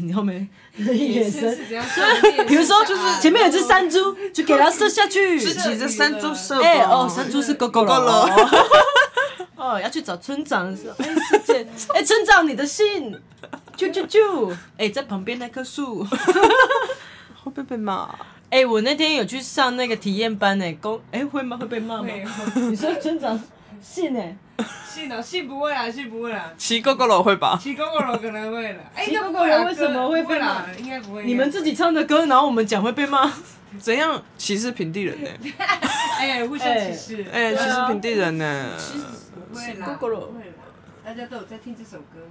[0.01, 1.55] 你后面野生，
[2.47, 6.61] 比如说就是前面有只山猪，就给它射下去，是骑着山猪射。
[6.61, 8.27] 哎哦，山猪是狗狗了。
[9.55, 13.11] 哦，要去找村长的时候，哎，师姐，哎，村长你的信，
[13.75, 16.03] 啾啾啾，哎，在旁边那棵树，
[17.43, 18.09] 会被被骂。
[18.49, 21.57] 哎、欸，我那天有去上那个体验班呢，公哎会吗？
[21.57, 22.07] 会被骂吗？
[22.55, 23.39] 你说村长
[23.81, 24.21] 信呢？
[24.89, 26.51] 信哦，信不会啊，信不会啊。
[26.57, 27.59] 骑狗狗楼会吧？
[27.61, 28.79] 骑狗狗楼可能会了。
[29.03, 30.63] 骑狗狗楼为什么会被骂？
[30.79, 31.23] 应该不会。
[31.25, 33.31] 你们自己唱的歌，然后我们讲会被骂？
[33.77, 35.29] 怎样歧视平地人呢？
[36.17, 37.25] 哎，互相歧视。
[37.31, 38.69] 哎，歧视平地人呢？
[39.51, 40.21] 不会啦，不会啦，
[41.05, 42.21] 大家都有在听这首歌。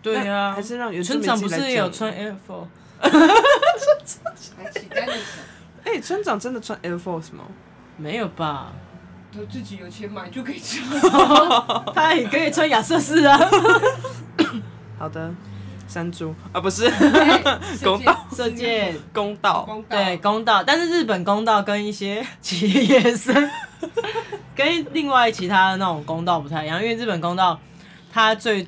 [0.00, 2.68] 对呀，还是让村长不是也有穿 Air Force？
[5.86, 7.44] 哎，村长真的穿 Air Force 吗？
[7.96, 8.72] 没有吧？
[9.32, 11.00] 他自己有钱买就可以穿，
[11.94, 13.38] 他也可以穿亚瑟士啊。
[14.98, 15.32] 好的，
[15.86, 16.90] 山猪啊，不是
[17.84, 23.50] 公道 射箭，公道对公道，但是日本公道跟一些企业生，
[24.54, 27.58] 跟另外其他的那种公道不太一样，因为日本公道
[28.12, 28.66] 它最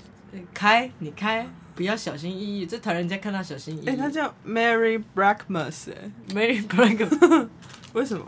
[0.54, 1.46] 开，你开。
[1.78, 3.88] 比较小心翼翼，最讨厌人家看到小心翼翼。
[3.88, 7.48] 哎、欸，他叫 Mary Blackmus，哎，Mary Blackmus，
[7.94, 8.26] 为什么？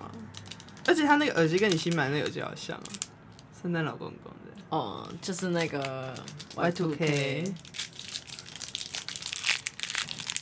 [0.86, 2.84] 而且他那个耳机跟你新买的那个耳机好像啊，
[3.60, 4.62] 圣诞老公公的。
[4.68, 6.14] 哦，就是那个
[6.54, 7.52] Y Two K。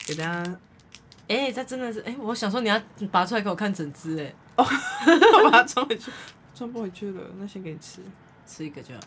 [0.05, 0.51] 给大家，
[1.27, 2.79] 哎、欸，这真的是，哎、欸，我想说你要
[3.11, 4.63] 拔出来给我看整只，哎，哦，
[5.43, 6.11] 我把它装回去，
[6.53, 8.01] 装不回去了，那先给你吃，
[8.45, 9.01] 吃一个就好。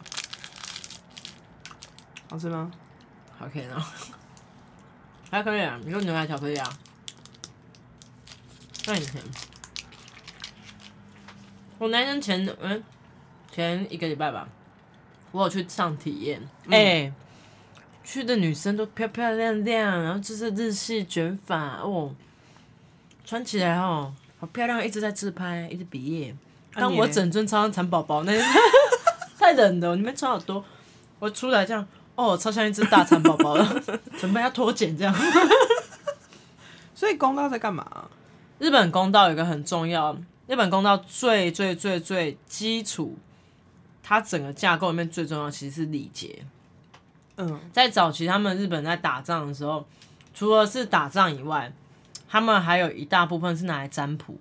[2.30, 2.72] 好吃吗
[3.44, 3.84] ？OK 呢，
[5.30, 5.78] 还可以啊。
[5.84, 6.72] 你说牛奶巧克力啊？
[8.86, 9.22] 那很甜。
[11.78, 12.82] 我男生前嗯
[13.50, 14.48] 前一个礼拜吧，
[15.32, 16.40] 我有去上体验。
[16.66, 17.12] 哎、嗯欸，
[18.04, 22.14] 去的女生都漂漂亮亮，然后就是日系卷发哦，
[23.24, 26.36] 穿起来哦好漂亮，一直在自拍，一直比耶。
[26.74, 28.32] 当我整尊超像蚕宝宝那，
[29.38, 30.64] 太冷了，你们穿好多，
[31.18, 31.86] 我出来这样。
[32.14, 33.82] 哦，超像一只大蚕宝宝了，
[34.18, 35.14] 准备要脱茧这样。
[36.94, 38.08] 所以公道在干嘛？
[38.58, 43.16] 日本公道有一个很重要，日本公道最最最最基础，
[44.02, 46.44] 它整个架构里面最重要其实是礼节。
[47.38, 49.84] 嗯，在早期他们日本在打仗的时候，
[50.34, 51.72] 除了是打仗以外，
[52.28, 54.38] 他们还有一大部分是拿来占卜。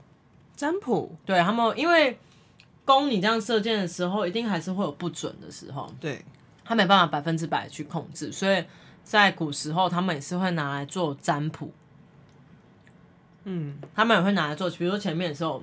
[0.55, 1.15] 占卜？
[1.25, 2.19] 对，他们因为
[2.85, 5.91] 弓你这样射箭的时候，一定还是会有不准的时候。
[5.99, 6.23] 对。
[6.71, 8.63] 他没办法百分之百去控制，所以
[9.03, 11.69] 在古时候，他们也是会拿来做占卜。
[13.43, 15.61] 嗯，他们也会拿来做，比如说前面的时候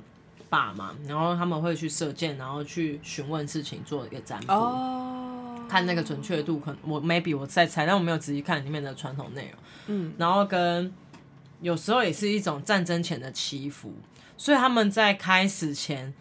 [0.51, 6.61] 把嘛，然后他们会去射箭，然后去询问事情，做一个占卜，哦、看那个准确度。
[6.61, 9.53] 可能我 maybe 我在猜，但我没有仔细看里面的传统内容。
[9.87, 10.93] 嗯，然后跟
[11.63, 13.95] 有时候也是一种战争前的祈福，
[14.37, 16.13] 所以他们在开始前。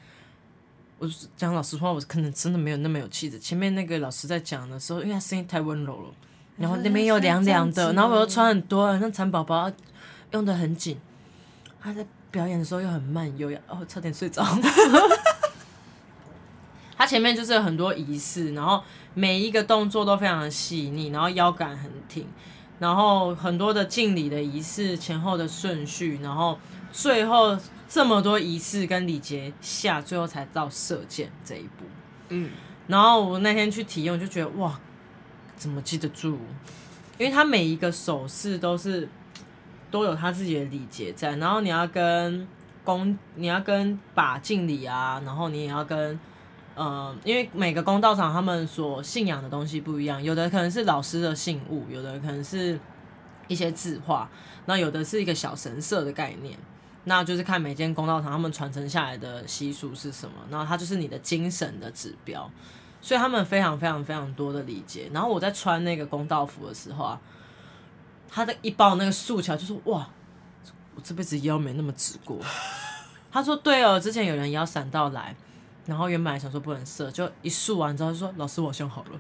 [1.00, 3.38] 我讲老实话，我可能真的没有那么有气质。
[3.38, 6.10] 前面那个老师在讲的时候，因为他声音太温柔了，
[6.58, 9.72] 然后那边又凉凉的，然后我又穿很多，像蚕宝宝
[10.32, 10.98] 用的很紧。
[11.80, 14.44] 他在表演的时候又很慢优雅，哦，差点睡着。
[16.98, 18.82] 他前面就是有很多仪式，然后
[19.14, 22.26] 每一个动作都非常的细腻，然后腰杆很挺，
[22.80, 26.58] 然后很多的敬礼的仪式前后的顺序，然后
[26.92, 27.56] 最后。
[27.88, 31.86] 这么多仪式跟礼节下，最后才到射箭这一步。
[32.30, 32.52] 嗯，
[32.88, 34.78] 然后我那天去体验，我就觉得哇，
[35.56, 36.38] 怎么记得住？
[37.18, 39.08] 因为他每一个手势都是
[39.90, 42.48] 都有他自己的礼节在，然后你要跟
[42.84, 46.12] 弓，你要跟靶敬礼啊，然后你也要跟
[46.76, 52.80] 嗯、呃，因为每个公道场他们所信仰的东西不一样，有的可能是老师的信物，有的可能是
[53.48, 54.30] 一些字画，
[54.66, 56.56] 那有的是一个小神社的概念，
[57.08, 62.52] 那就是看每间公道场他们传承下来的习俗是什么，然后它就是你的精神的指标，
[63.02, 65.10] 所以他们非常非常非常多的礼节。
[65.14, 67.22] 然后我在穿那个公道服的时候啊，
[68.30, 70.06] 他的一包那个竖起来就说哇，
[70.96, 72.38] 我这辈子腰没那么直过。
[73.32, 75.34] 他说对哦，之前有人腰闪到来，
[75.86, 79.20] 然后原本想说不能射，就一竖完之后就说老师我胸好了。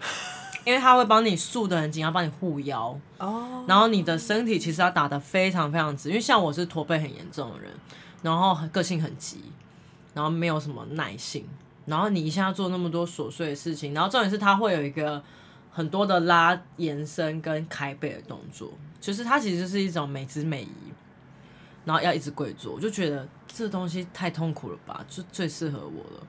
[0.67, 2.87] 因为他会帮你束得很紧，要帮你护腰
[3.19, 3.33] ，oh.
[3.65, 7.71] 然后你的身体其实要打得非常非常直，因为像我是驼背很严重的人，
[8.21, 9.41] 然后个性很急，
[10.13, 11.47] 然后没有什么耐性，
[11.85, 15.23] 然后你一下要做那么多琐碎的事情，然后重点是它会有一个
[15.71, 20.91] 很多的拉延伸跟开背的动作，就是它其实是一种美姿美仪，
[21.85, 26.27] 然后要一直跪坐，我就觉得这东西太痛苦了吧，就最适合我了。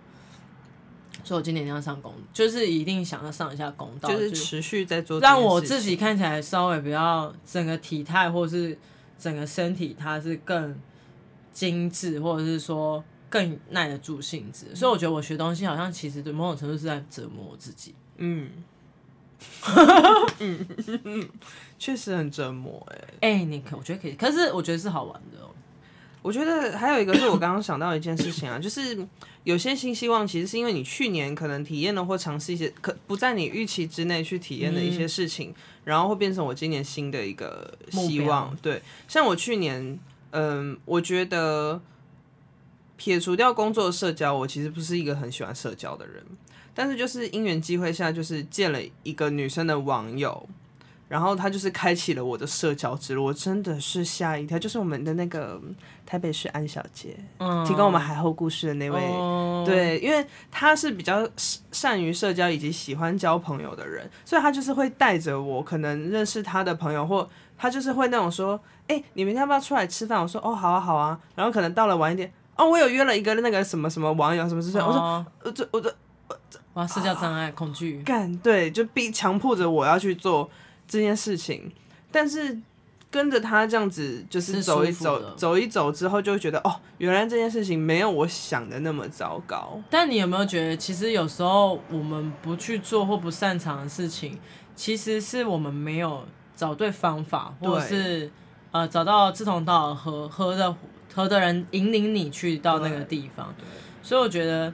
[1.29, 8.79] 所以我今年要上公，就是一定想要上一下公道，就是持续在做，让我自己看起来稍微比较整个体态或是
[9.19, 10.75] 整个身体，它是更
[11.53, 14.75] 精致，或者是说更耐得住性子。
[14.75, 17.95] 所以我觉得我学东西好像其实对某种程度是在折磨我自己。
[18.17, 18.51] 嗯，
[20.39, 21.29] 嗯，
[21.79, 23.05] 确实很折磨哎、欸。
[23.21, 25.51] 哎、欸，你可我觉得可以，可是我觉得是好玩的哦。
[26.29, 29.03] 我觉得还有一个是我刚刚想到一件事情啊， 就是
[29.45, 38.55] 有些新希望其实是因为你去年可能体验了或尝试一些可不在你预期之内去体验的一些事情，然后会变成我今年新的一个希望。
[38.61, 39.99] 对，像我去年，
[40.33, 41.81] 嗯，我觉得
[42.99, 46.23] 撇除掉工作社交，我其实不是一个很喜欢社交的人，
[46.75, 50.47] 但是就是因缘机会下，就是见了一个女生的网友。
[51.09, 54.59] 然后他就是开启了我的社交之路，我真的是吓一跳。
[54.59, 55.59] 就是我们的那个
[56.05, 61.27] 台北市安小姐，嗯，提供我们海后故事的那位，嗯、对，因为他是比较
[61.73, 70.21] 善于社交以及喜欢交朋友的人，所以他就是会带着我，可能认识他的朋友，或他就是会那种说，哎、欸，你明天要不要出来吃饭？
[70.21, 71.19] 我说，哦，好啊，好啊。
[71.35, 75.95] 然后可能到了晚一点，哦，我有约了一个那个什么什么网友什么之类，我说，我这我这
[76.75, 80.51] 哇，社交障碍、啊、恐惧，干，对，就逼强迫着我要去做。
[80.89, 81.71] 这件事情，
[82.11, 82.59] 但是
[83.11, 89.81] 跟着他这样子，就是走一走，走一走之后，就会觉得哦，原来这件事情没有我想的那么糟糕。
[89.89, 94.39] 但你有没有觉得，其实有时候我们不去做或不擅长的事情，
[94.75, 96.25] 其实是我们没有
[96.55, 98.31] 找对方法，或者是
[98.73, 100.77] 呃找到志同道合合的
[101.15, 103.55] 合的人引领你去到那个地方。
[104.03, 104.73] 所以我觉得，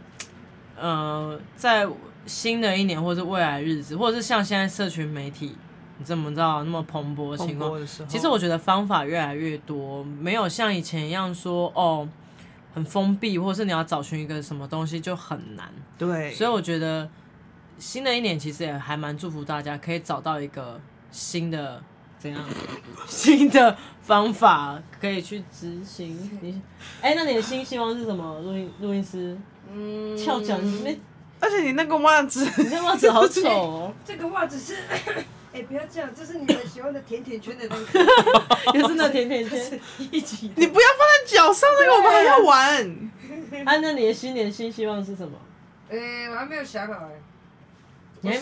[0.77, 1.87] 呃，在
[2.27, 5.55] 新的一年，或者是未来日子，或者是像现在社群媒体。
[5.97, 7.79] 你怎么知道那么蓬勃的情况？
[8.09, 12.09] 其实我觉得方法越来越多，没有像以前一样说哦，
[12.75, 15.73] 很封闭，或是你要找寻一个什么东西就很难。
[15.97, 17.09] 对，所以我觉得
[17.79, 20.81] 新的一年其实也还蛮祝福大家可以找到一个
[21.13, 21.81] 新的
[22.19, 22.43] 怎样
[23.07, 26.39] 新的方法可以去执行。
[26.43, 26.61] 你
[27.01, 28.41] 哎、欸，那你的新希望是什么？
[28.41, 29.39] 录音录音师，
[29.73, 30.99] 嗯，翘脚你没？
[31.41, 33.93] 而且你那个袜子，你那袜子好丑哦。
[34.05, 34.77] 这个袜子是。
[35.55, 37.99] 哎、欸，不要这样，这是你们喜欢的甜甜圈的东西，
[38.75, 40.51] 也是那甜甜圈一起。
[40.57, 43.09] 你不要放在脚上，那个我们还要玩。
[43.65, 45.39] 啊，那你的新年新希望是什么？
[45.89, 47.13] 哎、欸，我还没有想好哎。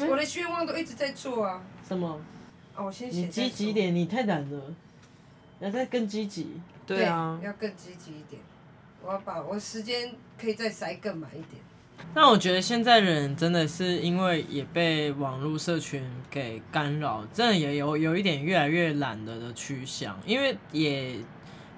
[0.08, 1.62] 我的愿望都一直在做啊。
[1.86, 2.18] 什么？
[2.74, 4.74] 哦，我先你积极一点，你太懒了。
[5.60, 6.60] 要再更积极。
[6.86, 7.38] 对啊。
[7.44, 8.40] 要更积极一点。
[9.02, 11.60] 我要把我时间可以再塞更满一点。
[12.14, 20.20] 那我觉得现在人真的是因为也被网络社群给干扰，真的也有有一点越来越懒了的趋向。
[20.26, 21.16] 因为也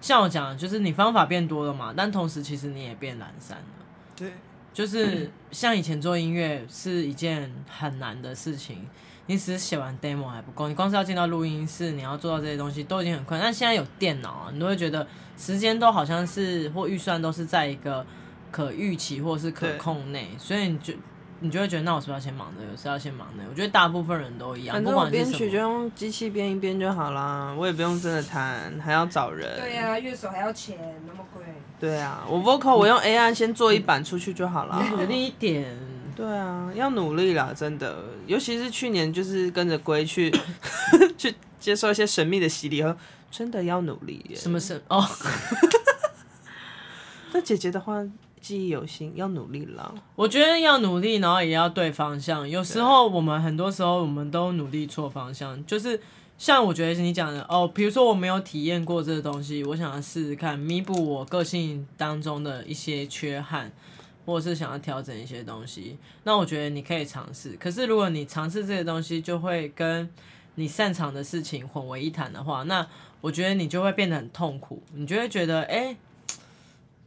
[0.00, 3.87] 像我讲，就是你方法变多了嘛，但同时其实你也变懒散了。
[4.16, 4.33] 对，
[4.72, 8.85] 就是像以前做音乐是一件很难的事情，
[9.27, 13.46] 你只是写完 demo 还不够，你光是要进到录音室，你要做到这些东西都已经很困难。
[13.46, 18.05] 但现在有电脑啊，你都会觉得时间都好像是或预算都是在一个。
[18.54, 20.94] 可预期或是可控内，所以你就
[21.40, 22.76] 你就会觉得，那我是不是要先忙这个？
[22.76, 23.50] 是要先忙那个？
[23.50, 29.58] 我觉得大部分人都一样，不管编曲就用机器编一编就好啦，我也不用真的弹，还要找人。
[29.58, 31.42] 对呀、啊，乐手还要钱，那么贵。
[31.80, 34.80] 对啊，我 vocal 我用 AI 先做一版出去就好了。
[34.92, 35.76] 努力一点。
[36.14, 38.04] 对啊，要努力啦，真的。
[38.29, 40.33] 尤其是去年就是跟着龟去
[41.18, 42.94] 去接受一些神秘的洗礼后，
[43.33, 44.37] 真的要努力耶。
[44.37, 44.81] 什么神？
[44.87, 45.04] 哦。
[47.35, 48.00] 那姐姐的话。
[48.44, 49.94] 记忆犹新，要努力了。
[50.14, 52.46] 我觉得要努力，然后也要对方向。
[52.46, 55.98] 有时候我们很多时候我们都努力错方向，就是
[56.36, 63.72] 像我觉得是你讲的哦，比如说我没有体验过这个东西，我想要试试看，弥补我个性当中的一些缺憾，
[64.26, 65.96] 或者是想要调整一些东西。
[66.24, 67.56] 那我觉得你可以尝试。
[67.58, 70.06] 可是如果你尝试这些东西，就会跟
[70.56, 72.86] 你擅长的事情混为一谈的话，那
[73.22, 75.96] 我觉得你就会变得很痛苦，你就会觉得，哎、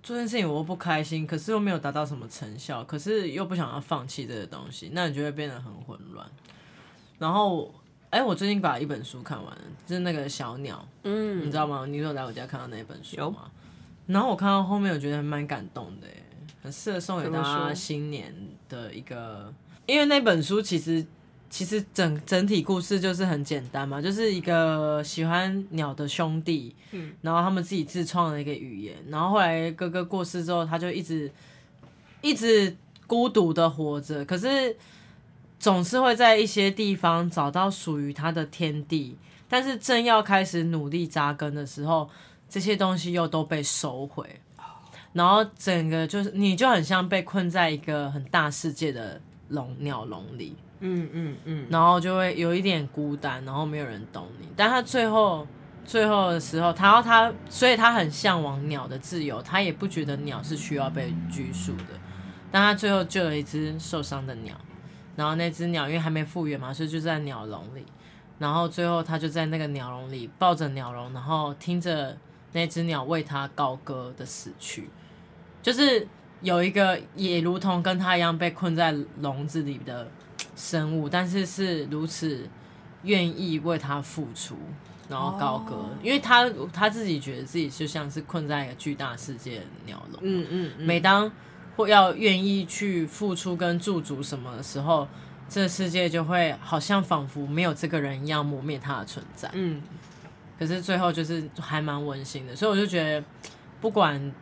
[0.03, 6.25] 做这件事情我又不开心，可是又没有达到什么成效，可是又不想要放弃这个东西，那你就会变得很混乱。
[7.19, 7.73] 然后，
[8.09, 11.85] 哎、欸，我最近把一本书看完了，就是那个小鸟，嗯，你知道吗？
[11.85, 13.51] 你有来我家看到那本书吗？
[14.05, 16.07] 然后我看到后面，我觉得还蛮感动的，
[16.63, 18.33] 很适合送给大家新年
[18.69, 19.53] 的一个，
[19.85, 21.05] 因为那本书其实。
[21.49, 31.31] 其实整整体故事就是很简单嘛，就是一个喜欢鸟的兄弟，嗯，然后他们自己自创了一个语言，然后后来哥哥过世之后，他就一直
[32.21, 32.75] 一直
[33.07, 34.75] 孤独的活着，可是
[35.57, 39.17] 总是会在一些地方找到属于他的天地，
[39.47, 42.09] 但是正要开始努力扎根的时候，
[42.49, 44.41] 这些东西又都被收回，
[45.13, 50.55] 然后整个就是你就很像被困在一个很大世界的笼鸟笼里。
[50.79, 54.47] 嗯嗯嗯，然后就会有一点孤单，然后没有人懂你。
[54.55, 55.47] 但他最后
[55.83, 61.99] 最后的时候，他要他，所以他很向往鸟的自由，他也不觉得鸟是需要被拘束的。
[62.51, 64.55] 但他最后救了一只受伤的鸟，
[65.15, 67.83] 然后那只鸟因为还没复原嘛，所以就在鸟笼里。
[68.37, 72.15] 然后最后他就在那个鸟笼里抱着鸟笼，然后听着
[72.53, 74.89] 那只鸟为他高歌的死去，
[75.63, 76.07] 就是
[76.41, 80.07] 有一个也如同跟他一样被困在笼子里的。
[80.55, 82.47] 生物，但是是如此
[83.03, 84.55] 愿意为他付出，
[85.09, 90.19] 然后高歌，哦、因为他他自己觉得自己就像是困在一个巨大世界的鸟笼。
[90.23, 91.31] 嗯嗯，嗯，每当
[91.75, 95.07] 或要愿意去付出跟驻足什么的时候，
[95.47, 99.49] 这个世界就会好像仿佛没有这个人一样磨灭他的存在。
[99.53, 99.81] 嗯，
[100.57, 103.25] 可是最后就是还蛮温馨的，所以我就觉得，
[103.79, 104.33] 不管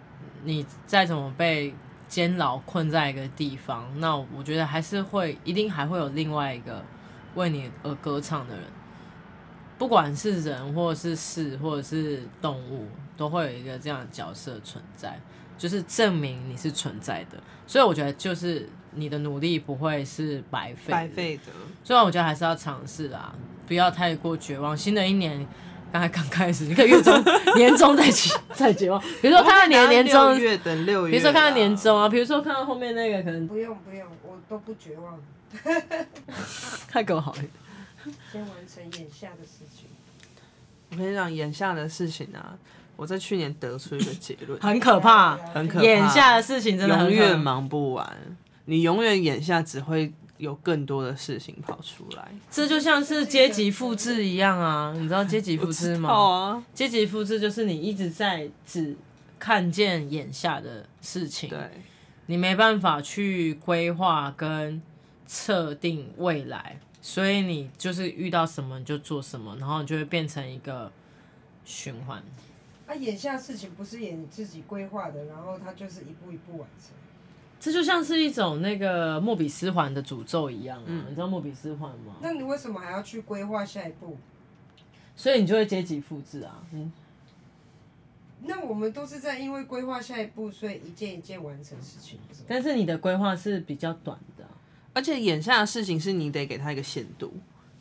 [0.44, 1.74] 你再怎么被。
[2.08, 6.84] 监牢困在一个地方，那我觉得还是会一定还会有另外一个
[7.36, 8.64] 为你而歌唱的人，
[9.78, 12.88] 不管是人或者是事或者是动物，
[13.18, 15.20] 都会有一个这样的角色存在，
[15.58, 17.38] 就是证明你是存在的。
[17.68, 21.52] 所以我觉得就是你的努力不会是白费白费的。
[21.84, 23.34] 所以我觉得还是要尝试啦，
[23.68, 24.76] 不要太过绝望。
[24.76, 25.46] 新的一年。
[25.96, 27.24] 刚才刚开始，你可以月中、
[27.56, 29.02] 年终再起再结吗？
[29.24, 35.18] 比如说看到你的年终，月等六月，比如说看到年终啊，比如说看到后面那个可能不用不用，我都不绝望。
[36.92, 37.40] 太够好了。
[38.30, 39.86] 先完成眼下的事情。
[40.90, 42.58] 我跟你讲，眼下的事情啊，
[42.98, 45.86] 我在去年得出一个结论，很可怕，很可怕。
[45.86, 48.18] 眼下的事情真的永远忙不完，
[48.66, 50.12] 你永远眼下只会。
[50.38, 54.94] 有更多的事情跑出来，这就像是阶级复制一样啊！
[54.94, 56.10] 你知道阶级复制吗？
[56.10, 58.96] 啊，阶级复制就是你一直在只
[59.40, 61.70] 看见眼下的事情，对，
[62.26, 64.82] 你没办法去规划跟
[65.26, 70.92] 测定未来，所以你就是遇到什么你就做什么，然后你就会变成一个
[71.64, 72.22] 循环。
[72.88, 76.92] 啊，眼下事情不是演你自己规划的，然后它就是一步一步完成。
[77.66, 80.86] 这就像是一种那个莫比斯环的诅咒一样啊！
[80.86, 82.14] 嗯、你知道莫比斯环吗？
[82.22, 84.16] 那你为什么还要去规划下一步？
[85.16, 86.62] 所以你就会阶级复制啊！
[86.72, 86.94] 嗯。
[88.44, 92.20] 那我们都是在因为规划下一步，所以一件一件完成事情。
[92.48, 94.48] 但是你的规划是比较短的，
[94.94, 97.34] 而且眼下的事情是你得给他一个限度。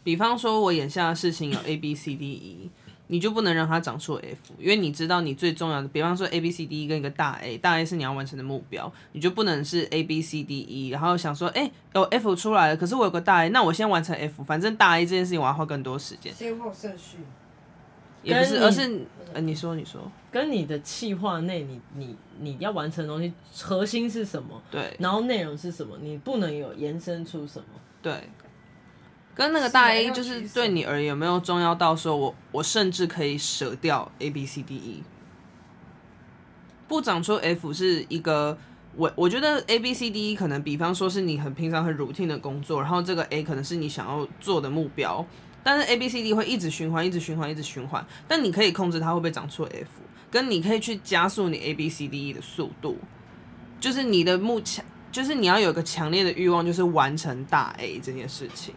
[0.03, 2.71] 比方说，我眼下的事情有 A B C D E。
[3.07, 12.03] 你就不能让它长出 F，因为你知道你最重要的，比方说 A B C D E 跟一个大 A，大 A 是你要完成的目标，你就不能是 A B C D E，然后想说，哎、欸，有
[12.05, 16.33] F 出来了，可是我有个大 A，那我先完成 F，反正大 A 这件事情我要花更多时间。
[16.33, 17.19] 先后顺序，
[18.23, 23.31] 也不是，而是，呃，你说，你说，跟你的计划内，你你你要完成的东西
[23.63, 24.63] 核心是什么？
[24.71, 25.99] 对，然后内容是什么？
[26.01, 27.67] 你不能有延伸出什么？
[28.01, 28.15] 对。
[29.35, 35.03] 跟那个大 A 就是对你而言有没有重要到说，我我甚至可以舍掉 A B C D E，
[36.87, 38.57] 不长出 F 是一个
[38.95, 45.27] 我我觉得 A B C D E 可能比方说是你很平常很 routine 的工作，然后这个 A 可能是你想要做的目标，
[45.65, 49.89] 但是 A B C D 会一直循环，一直循环，一直循环，但你可以控制它会不会长出 F，
[50.31, 52.99] 跟你可以去加速你 A B C D E 的速度，
[53.81, 58.73] 就是你的目前就是你要有个强烈的欲望，就是完成大 A 这件事情。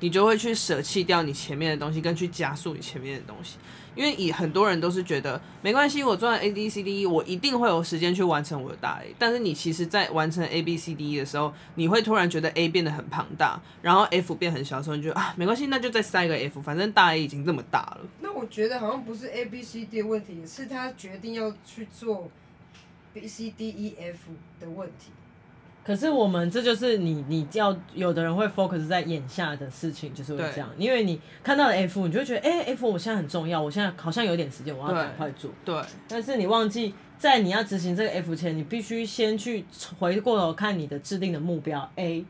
[0.00, 3.56] 你就会去舍弃掉你前面的东西，跟去加速你前面的东西，
[3.96, 9.14] 因为以很多人都是觉得没关系，我做完 A B C D E，我一定会有时间去完成我的大 A。
[9.18, 18.00] 但是你其实，在完成 A B C D E 的时候，你会突然觉得 A 变得很庞大，然后 F 变很小的时候，你就啊，没关系，那就再塞个 F，反正大 A 已经这么大了。
[18.20, 22.30] 那我觉得好像不是 A B C D 的问题，是他决定要去做
[23.12, 24.30] B C D E F
[24.60, 25.10] 的问题。
[25.88, 35.50] 可是我们这就是你，你要有的人会 focus 在眼下的事情，就是会这样，因为你看到了 F，你就会觉得，哎、欸、，F 我现在很重要，我现在好像有点时间，我要赶快做。
[35.64, 35.74] 对。
[35.74, 39.64] 对但是你忘记，在你要执行这个 F 前，你必须先去
[39.98, 42.22] 回过头看你的制定的目标 A，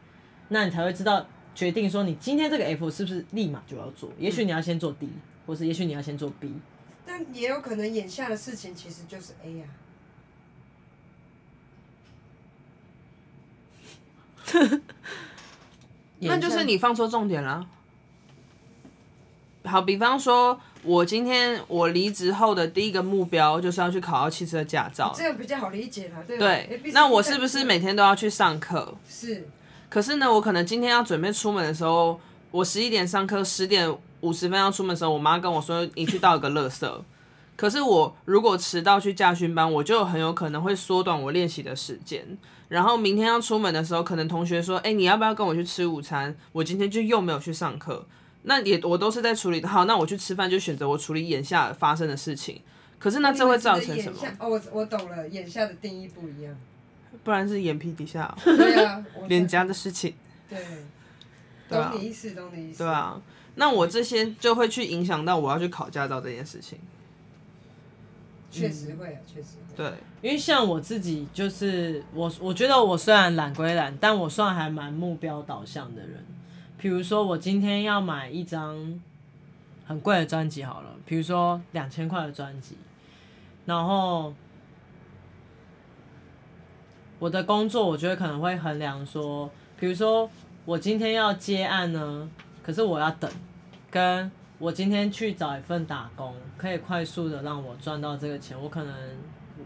[0.51, 4.09] 那你才会知道决定说你今天这个 F 是不是立马就要做。
[4.21, 6.55] 也许你要先做 D，、嗯、或是也许你要先做 B。
[7.05, 9.88] 但也有可能眼下的事情其实就是 A 呀、啊。
[16.21, 17.67] 那就是你放错重点了。
[19.65, 26.39] 好，比方说，我今天我离职后的第一个目标就是要去考到汽车驾照，这个比较好理解嘛，对。
[26.39, 28.95] 对，那我是不是每天都要去上课？
[29.09, 29.47] 是。
[29.91, 32.19] 可是呢，我可能今天要准备出门的时候，
[32.51, 36.91] 我十一点上课，十点五十分要出门的时候，我妈跟我说：“你去倒一个垃圾。”
[37.59, 42.25] 可是我如果迟到去驾训班，我就很有可能会缩短我练习的时间。
[42.69, 48.07] 然后明天要出门的时候，可能同学说：“哎，你要不要跟我去吃午餐？”我今天就又没有去上课。
[48.43, 49.61] 那也我都是在处理。
[49.65, 52.61] 好，那我去吃饭就选择我处理眼下发生的事情。
[52.97, 54.19] 可是那这会造成什么？
[54.39, 56.55] 哦，我我懂了，眼下的定义不一样。
[57.25, 58.33] 不然是眼皮底下。
[58.45, 60.15] 对啊， 脸颊的事情。
[60.49, 60.59] 对。
[61.69, 62.85] 懂你意思，懂你意思。
[62.85, 63.21] 对啊，
[63.57, 66.79] 那我这些就会去影响到我要去考驾照这件事情。
[68.51, 69.77] 确实会啊，确实会。
[69.77, 69.93] 对，
[70.23, 76.25] 因为像我自己，就是我，我觉得我虽然懒归懒，但我算还蛮目标导向的人。
[76.79, 79.01] 比如说，我今天要买一张
[79.87, 82.77] 很贵的专辑，好了，比如说两千块的专辑，
[83.67, 84.33] 然后
[87.19, 90.31] 我的工作，我觉得可能会衡量说，比如说
[90.65, 92.31] 我今天要接案呢，
[92.63, 93.31] 可是我要等，
[93.91, 94.31] 跟。
[94.59, 98.61] 我今天去找一份打工，可以快速的让我赚到这个钱。
[98.61, 98.95] 我可能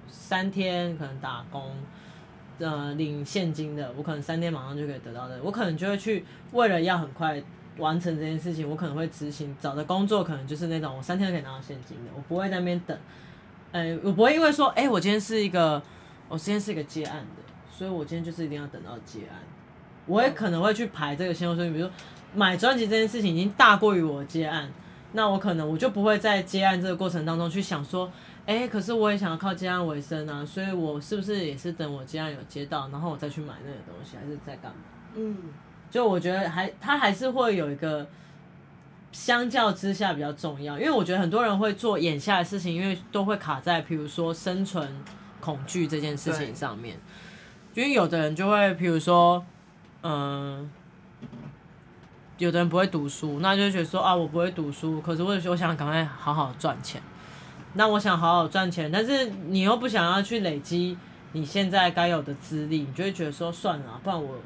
[0.07, 1.75] 三天可能打工，
[2.59, 5.43] 呃，领现金的，我可能三天马上就可以得到的。
[5.43, 7.43] 我可能就会去，为了要很快
[7.79, 12.11] 完成这件事情，我可能会执行找的工作，可能就是那种我三天就可以拿到现金的。
[12.15, 12.95] 我不会在那边等，
[13.73, 15.83] 呃，我不会因为说，哎、我今天是一个，
[16.29, 19.41] 我今天是一个接案的，所以我今天就是一定要等到接案。
[20.07, 21.95] 我也可能会去排这个先后顺序，比如说
[22.35, 24.71] 买专辑这件事情已经大过于我接案。
[25.15, 28.11] 那我可能我就不会在接案这个过程当中去想说，
[28.47, 34.79] 哎、欸，可是我也想要靠接案为生啊，所以我是不是也是等我接案有接到，然后我再去买那个东西，还是在干嘛？
[35.15, 35.37] 嗯，
[35.91, 38.07] 就我觉得还它还是会有一个
[39.13, 44.89] 相较之下比较重要，因为我觉得很多人会做眼下的事情，因为都会卡在比如说生存
[45.41, 46.99] 恐惧这件事情上面，
[47.75, 49.45] 因为有的人就会比如说，
[50.03, 50.71] 嗯。
[52.39, 57.01] 有的人不会读书，那就觉得说啊，我不会读书，可是我我想赶快好好赚钱。
[57.75, 60.99] 那我想好好赚钱，但是你又不想要去累积
[61.33, 64.41] 你现在该有的资历，你就会觉得说算了，不然我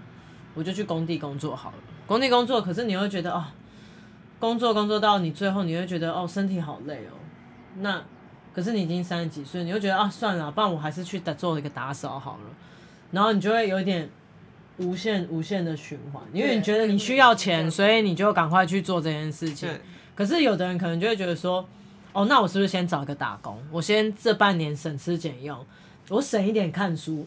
[0.52, 1.76] 我就去工地工作好了。
[2.06, 3.42] 工地工作，可是你会觉得哦，
[4.38, 7.16] 工作工作到你最后，你会觉得哦，身体好累哦。
[7.78, 8.02] 那
[8.52, 12.50] 可是你已经三十几岁，你会觉得啊，算了，不然我还是去打做一个打扫好了。
[13.12, 14.10] 然后你就会有一点。
[14.78, 19.68] 无限无限的循环，因为你觉得你需要钱，所以你就赶快去做这件事情。
[20.14, 21.66] 可是有的人可能就会觉得说，
[22.12, 23.58] 哦，那我是不是先找一个打工？
[23.70, 25.58] 我先这半年省吃俭用，
[26.08, 27.26] 我省一点看书，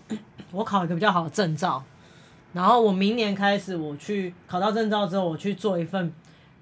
[0.51, 1.83] 我考一个比较好的证照，
[2.53, 6.13] 然后我明年开始我去考到证照之后，我去做一份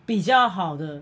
[0.05, 1.01] 比较好的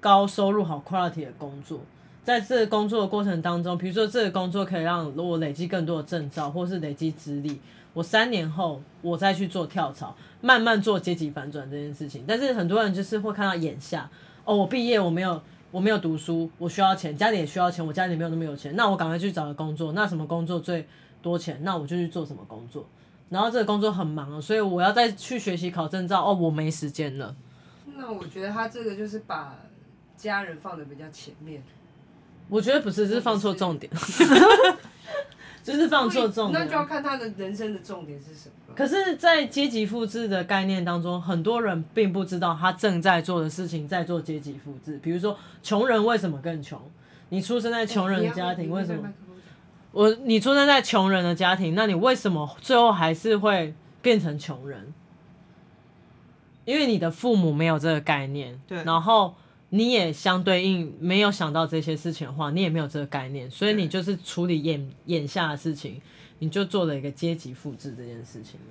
[0.00, 1.80] 高收入、好 quality 的工作。
[2.22, 7.60] 在这个工作的过程当中，比如说这个工作可以让我累积更多的证照，或是累积资历。
[7.92, 12.24] 我三年后，我再去做跳槽，慢慢做阶级反转这件事情。
[12.26, 14.08] 但是很多人就是会看到眼下，
[14.44, 19.92] 哦，我毕业，我没有，我没有读书，我需要钱，家里也需要钱，我家里没有那么有钱，那我赶快去找个工作。
[19.92, 20.86] 那什么工作最
[21.20, 21.58] 多钱？
[21.62, 22.86] 那我就去做什么工作。
[23.28, 26.24] 然后这个工作很忙，所以我要再去学习考证照。
[26.24, 27.34] 哦，我没时间了。
[27.96, 29.56] 那我觉得他这个就是把
[30.16, 31.62] 家人放的比较前面。
[32.48, 33.92] 我觉得不是，是放错重点。
[35.70, 38.74] 就是放错重点，那就要看他的人生的重点是什么。
[38.74, 44.98] 可是，在阶级复制的概念当中，很多人并不知道他正在做的事情在做阶级复制。
[45.02, 46.80] 比如说，穷人为什么更穷？
[47.28, 49.12] 你出生在穷人的家庭，为什么？
[49.92, 54.92] 我你出生在穷人的家庭，那你为什么最后还是会变成穷人？
[56.64, 59.34] 因为你的父母没有这个概念，对，然后。
[59.70, 66.00] 你也相对应没有想到这些事情的话，你也没有这个概念，所以你就是处理眼眼下的事情，
[66.40, 68.66] 你就做了一个阶级复制这件事情了。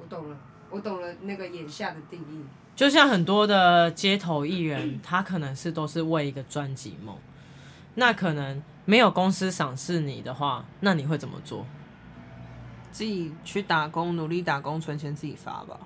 [0.00, 0.36] 我懂了，
[0.70, 2.44] 我懂了那个眼下的定义。
[2.74, 7.16] 就像很多的街头艺人，他可能是都是为一个专辑梦，
[7.96, 11.66] 那可能没有公司赏识你的话，那你会怎么做？
[12.90, 15.78] 自己去打工，努力打工存钱自己发吧。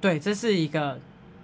[0.00, 1.00] 对，这是一个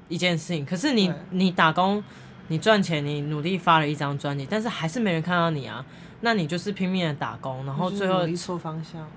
[0.09, 0.65] 一件事情。
[0.65, 2.03] 可是你你打工，
[2.49, 5.85] 你赚钱，你努力发了一张专辑，但是还是没人看到你啊。
[6.21, 9.09] 那你就是拼命的打工，然后最后努力错方向。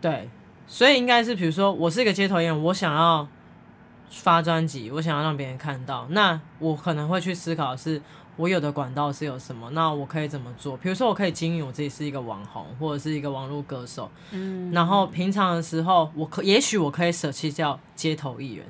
[0.00, 0.28] 对，
[0.66, 3.26] 所以应该是比如说，我是一个街头艺人，我想要
[4.10, 8.00] 发专辑，我想要让别人看到，那我可能会去思考的是。
[8.36, 9.70] 我有的管道是有什么？
[9.70, 10.76] 那我可以怎么做？
[10.76, 14.10] 比如说，我可以经营我自己是一个网红，或者是一个网络歌手。
[14.32, 18.66] 嗯，然后平常的时候，我可也许我可以舍弃掉街头艺人。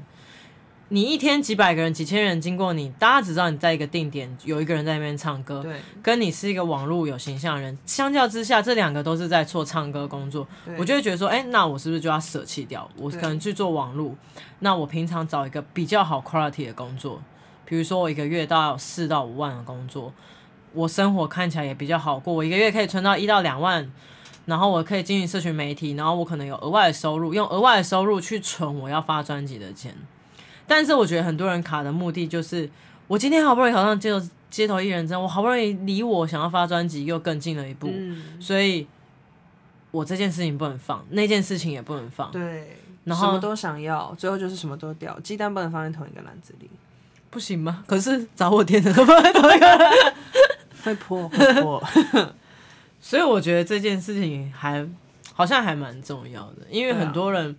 [0.94, 5.60] 你一天几百个人、几千人经过你，大家只知道你在一个定点有一个人在那边唱歌。
[5.60, 10.46] 对，跟你是一个网络有形象的人，相较之下，这两个都是在做唱歌工作。
[10.78, 12.88] 我就会觉得说，哎、欸，那我是不是就要舍弃掉？
[12.96, 14.14] 我可能去做网络。
[14.60, 17.20] 那我平常找一个比较好 quality 的工作。
[17.64, 20.12] 比如说我一个月到四到五万的工作，
[20.74, 22.32] 我生活看起来也比较好过。
[22.32, 23.90] 我一个月可以存到一到两万，
[24.46, 29.92] 然后我可以经营社群媒体，然后我可能有额外的收入，用额外的收入去存我要发专辑的钱。
[30.66, 32.68] 但是我觉得很多人卡的目的就是，
[33.06, 38.86] 我今天好不容易考上街头街头艺人证，我好不容易离我想要发专辑又更近了一步，嗯、所以
[39.90, 42.30] 我这件事情不能放，那件事情也不能放。
[42.30, 46.70] 对，然后什么都想要，最后就是什么都掉，鸡蛋不能放在同一个篮子里。
[47.30, 47.82] 不行吗？
[47.86, 49.78] 可是找我点的都不会同一个人，
[50.84, 51.82] 会破会破。
[53.02, 54.86] 所以我觉得这件事情还
[55.32, 57.54] 好像还蛮重要的，因为很多人，啊、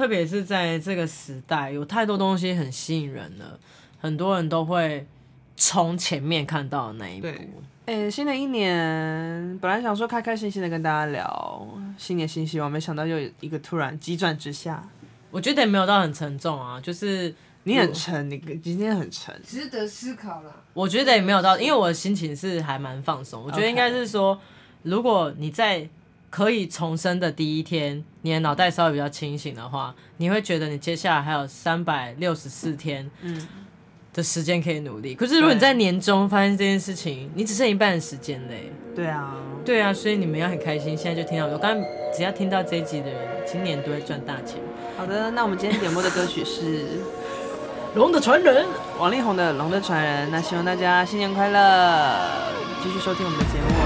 [0.00, 3.60] 特别是在这个时代，有太多东西很吸引人了，
[4.00, 5.06] 很多人都会
[5.58, 7.28] 从前面看到的那一步。
[7.84, 14.82] 哎、欸，新的一年本来想说开开心心的跟大家聊新年新希望，没想到又一个突然急转直下。
[15.30, 17.34] 我觉得也没有到很沉重啊，就是。
[17.64, 20.64] 你很沉，你今天很沉，值得思考了。
[20.72, 23.44] 我觉得也没有到，因为我的心情是还蛮放松。
[23.44, 24.40] 我觉得应该是说，
[24.82, 25.86] 如果你在
[26.30, 33.10] 可以重生的第一天，你的脑袋稍微比较清醒的话，你会觉得你接下来还有三百六十四天
[34.14, 35.14] 的时间可以努力。
[35.14, 38.72] 可是如果你在年终发现这件事情，你只剩一半的时间嘞。
[38.94, 40.96] 对啊，对啊，所以你们要很开心。
[40.96, 41.84] 现在就听到我刚刚
[42.16, 44.60] 只要听到这一集的人，今年都会赚大钱。
[44.96, 46.84] 好的，那我们今天点播的歌曲是。
[47.96, 48.66] 龙的传人，
[49.00, 52.16] 王力宏的《龙的传人》，那希望大家新年快乐，
[52.84, 53.79] 继续收听我们的节目。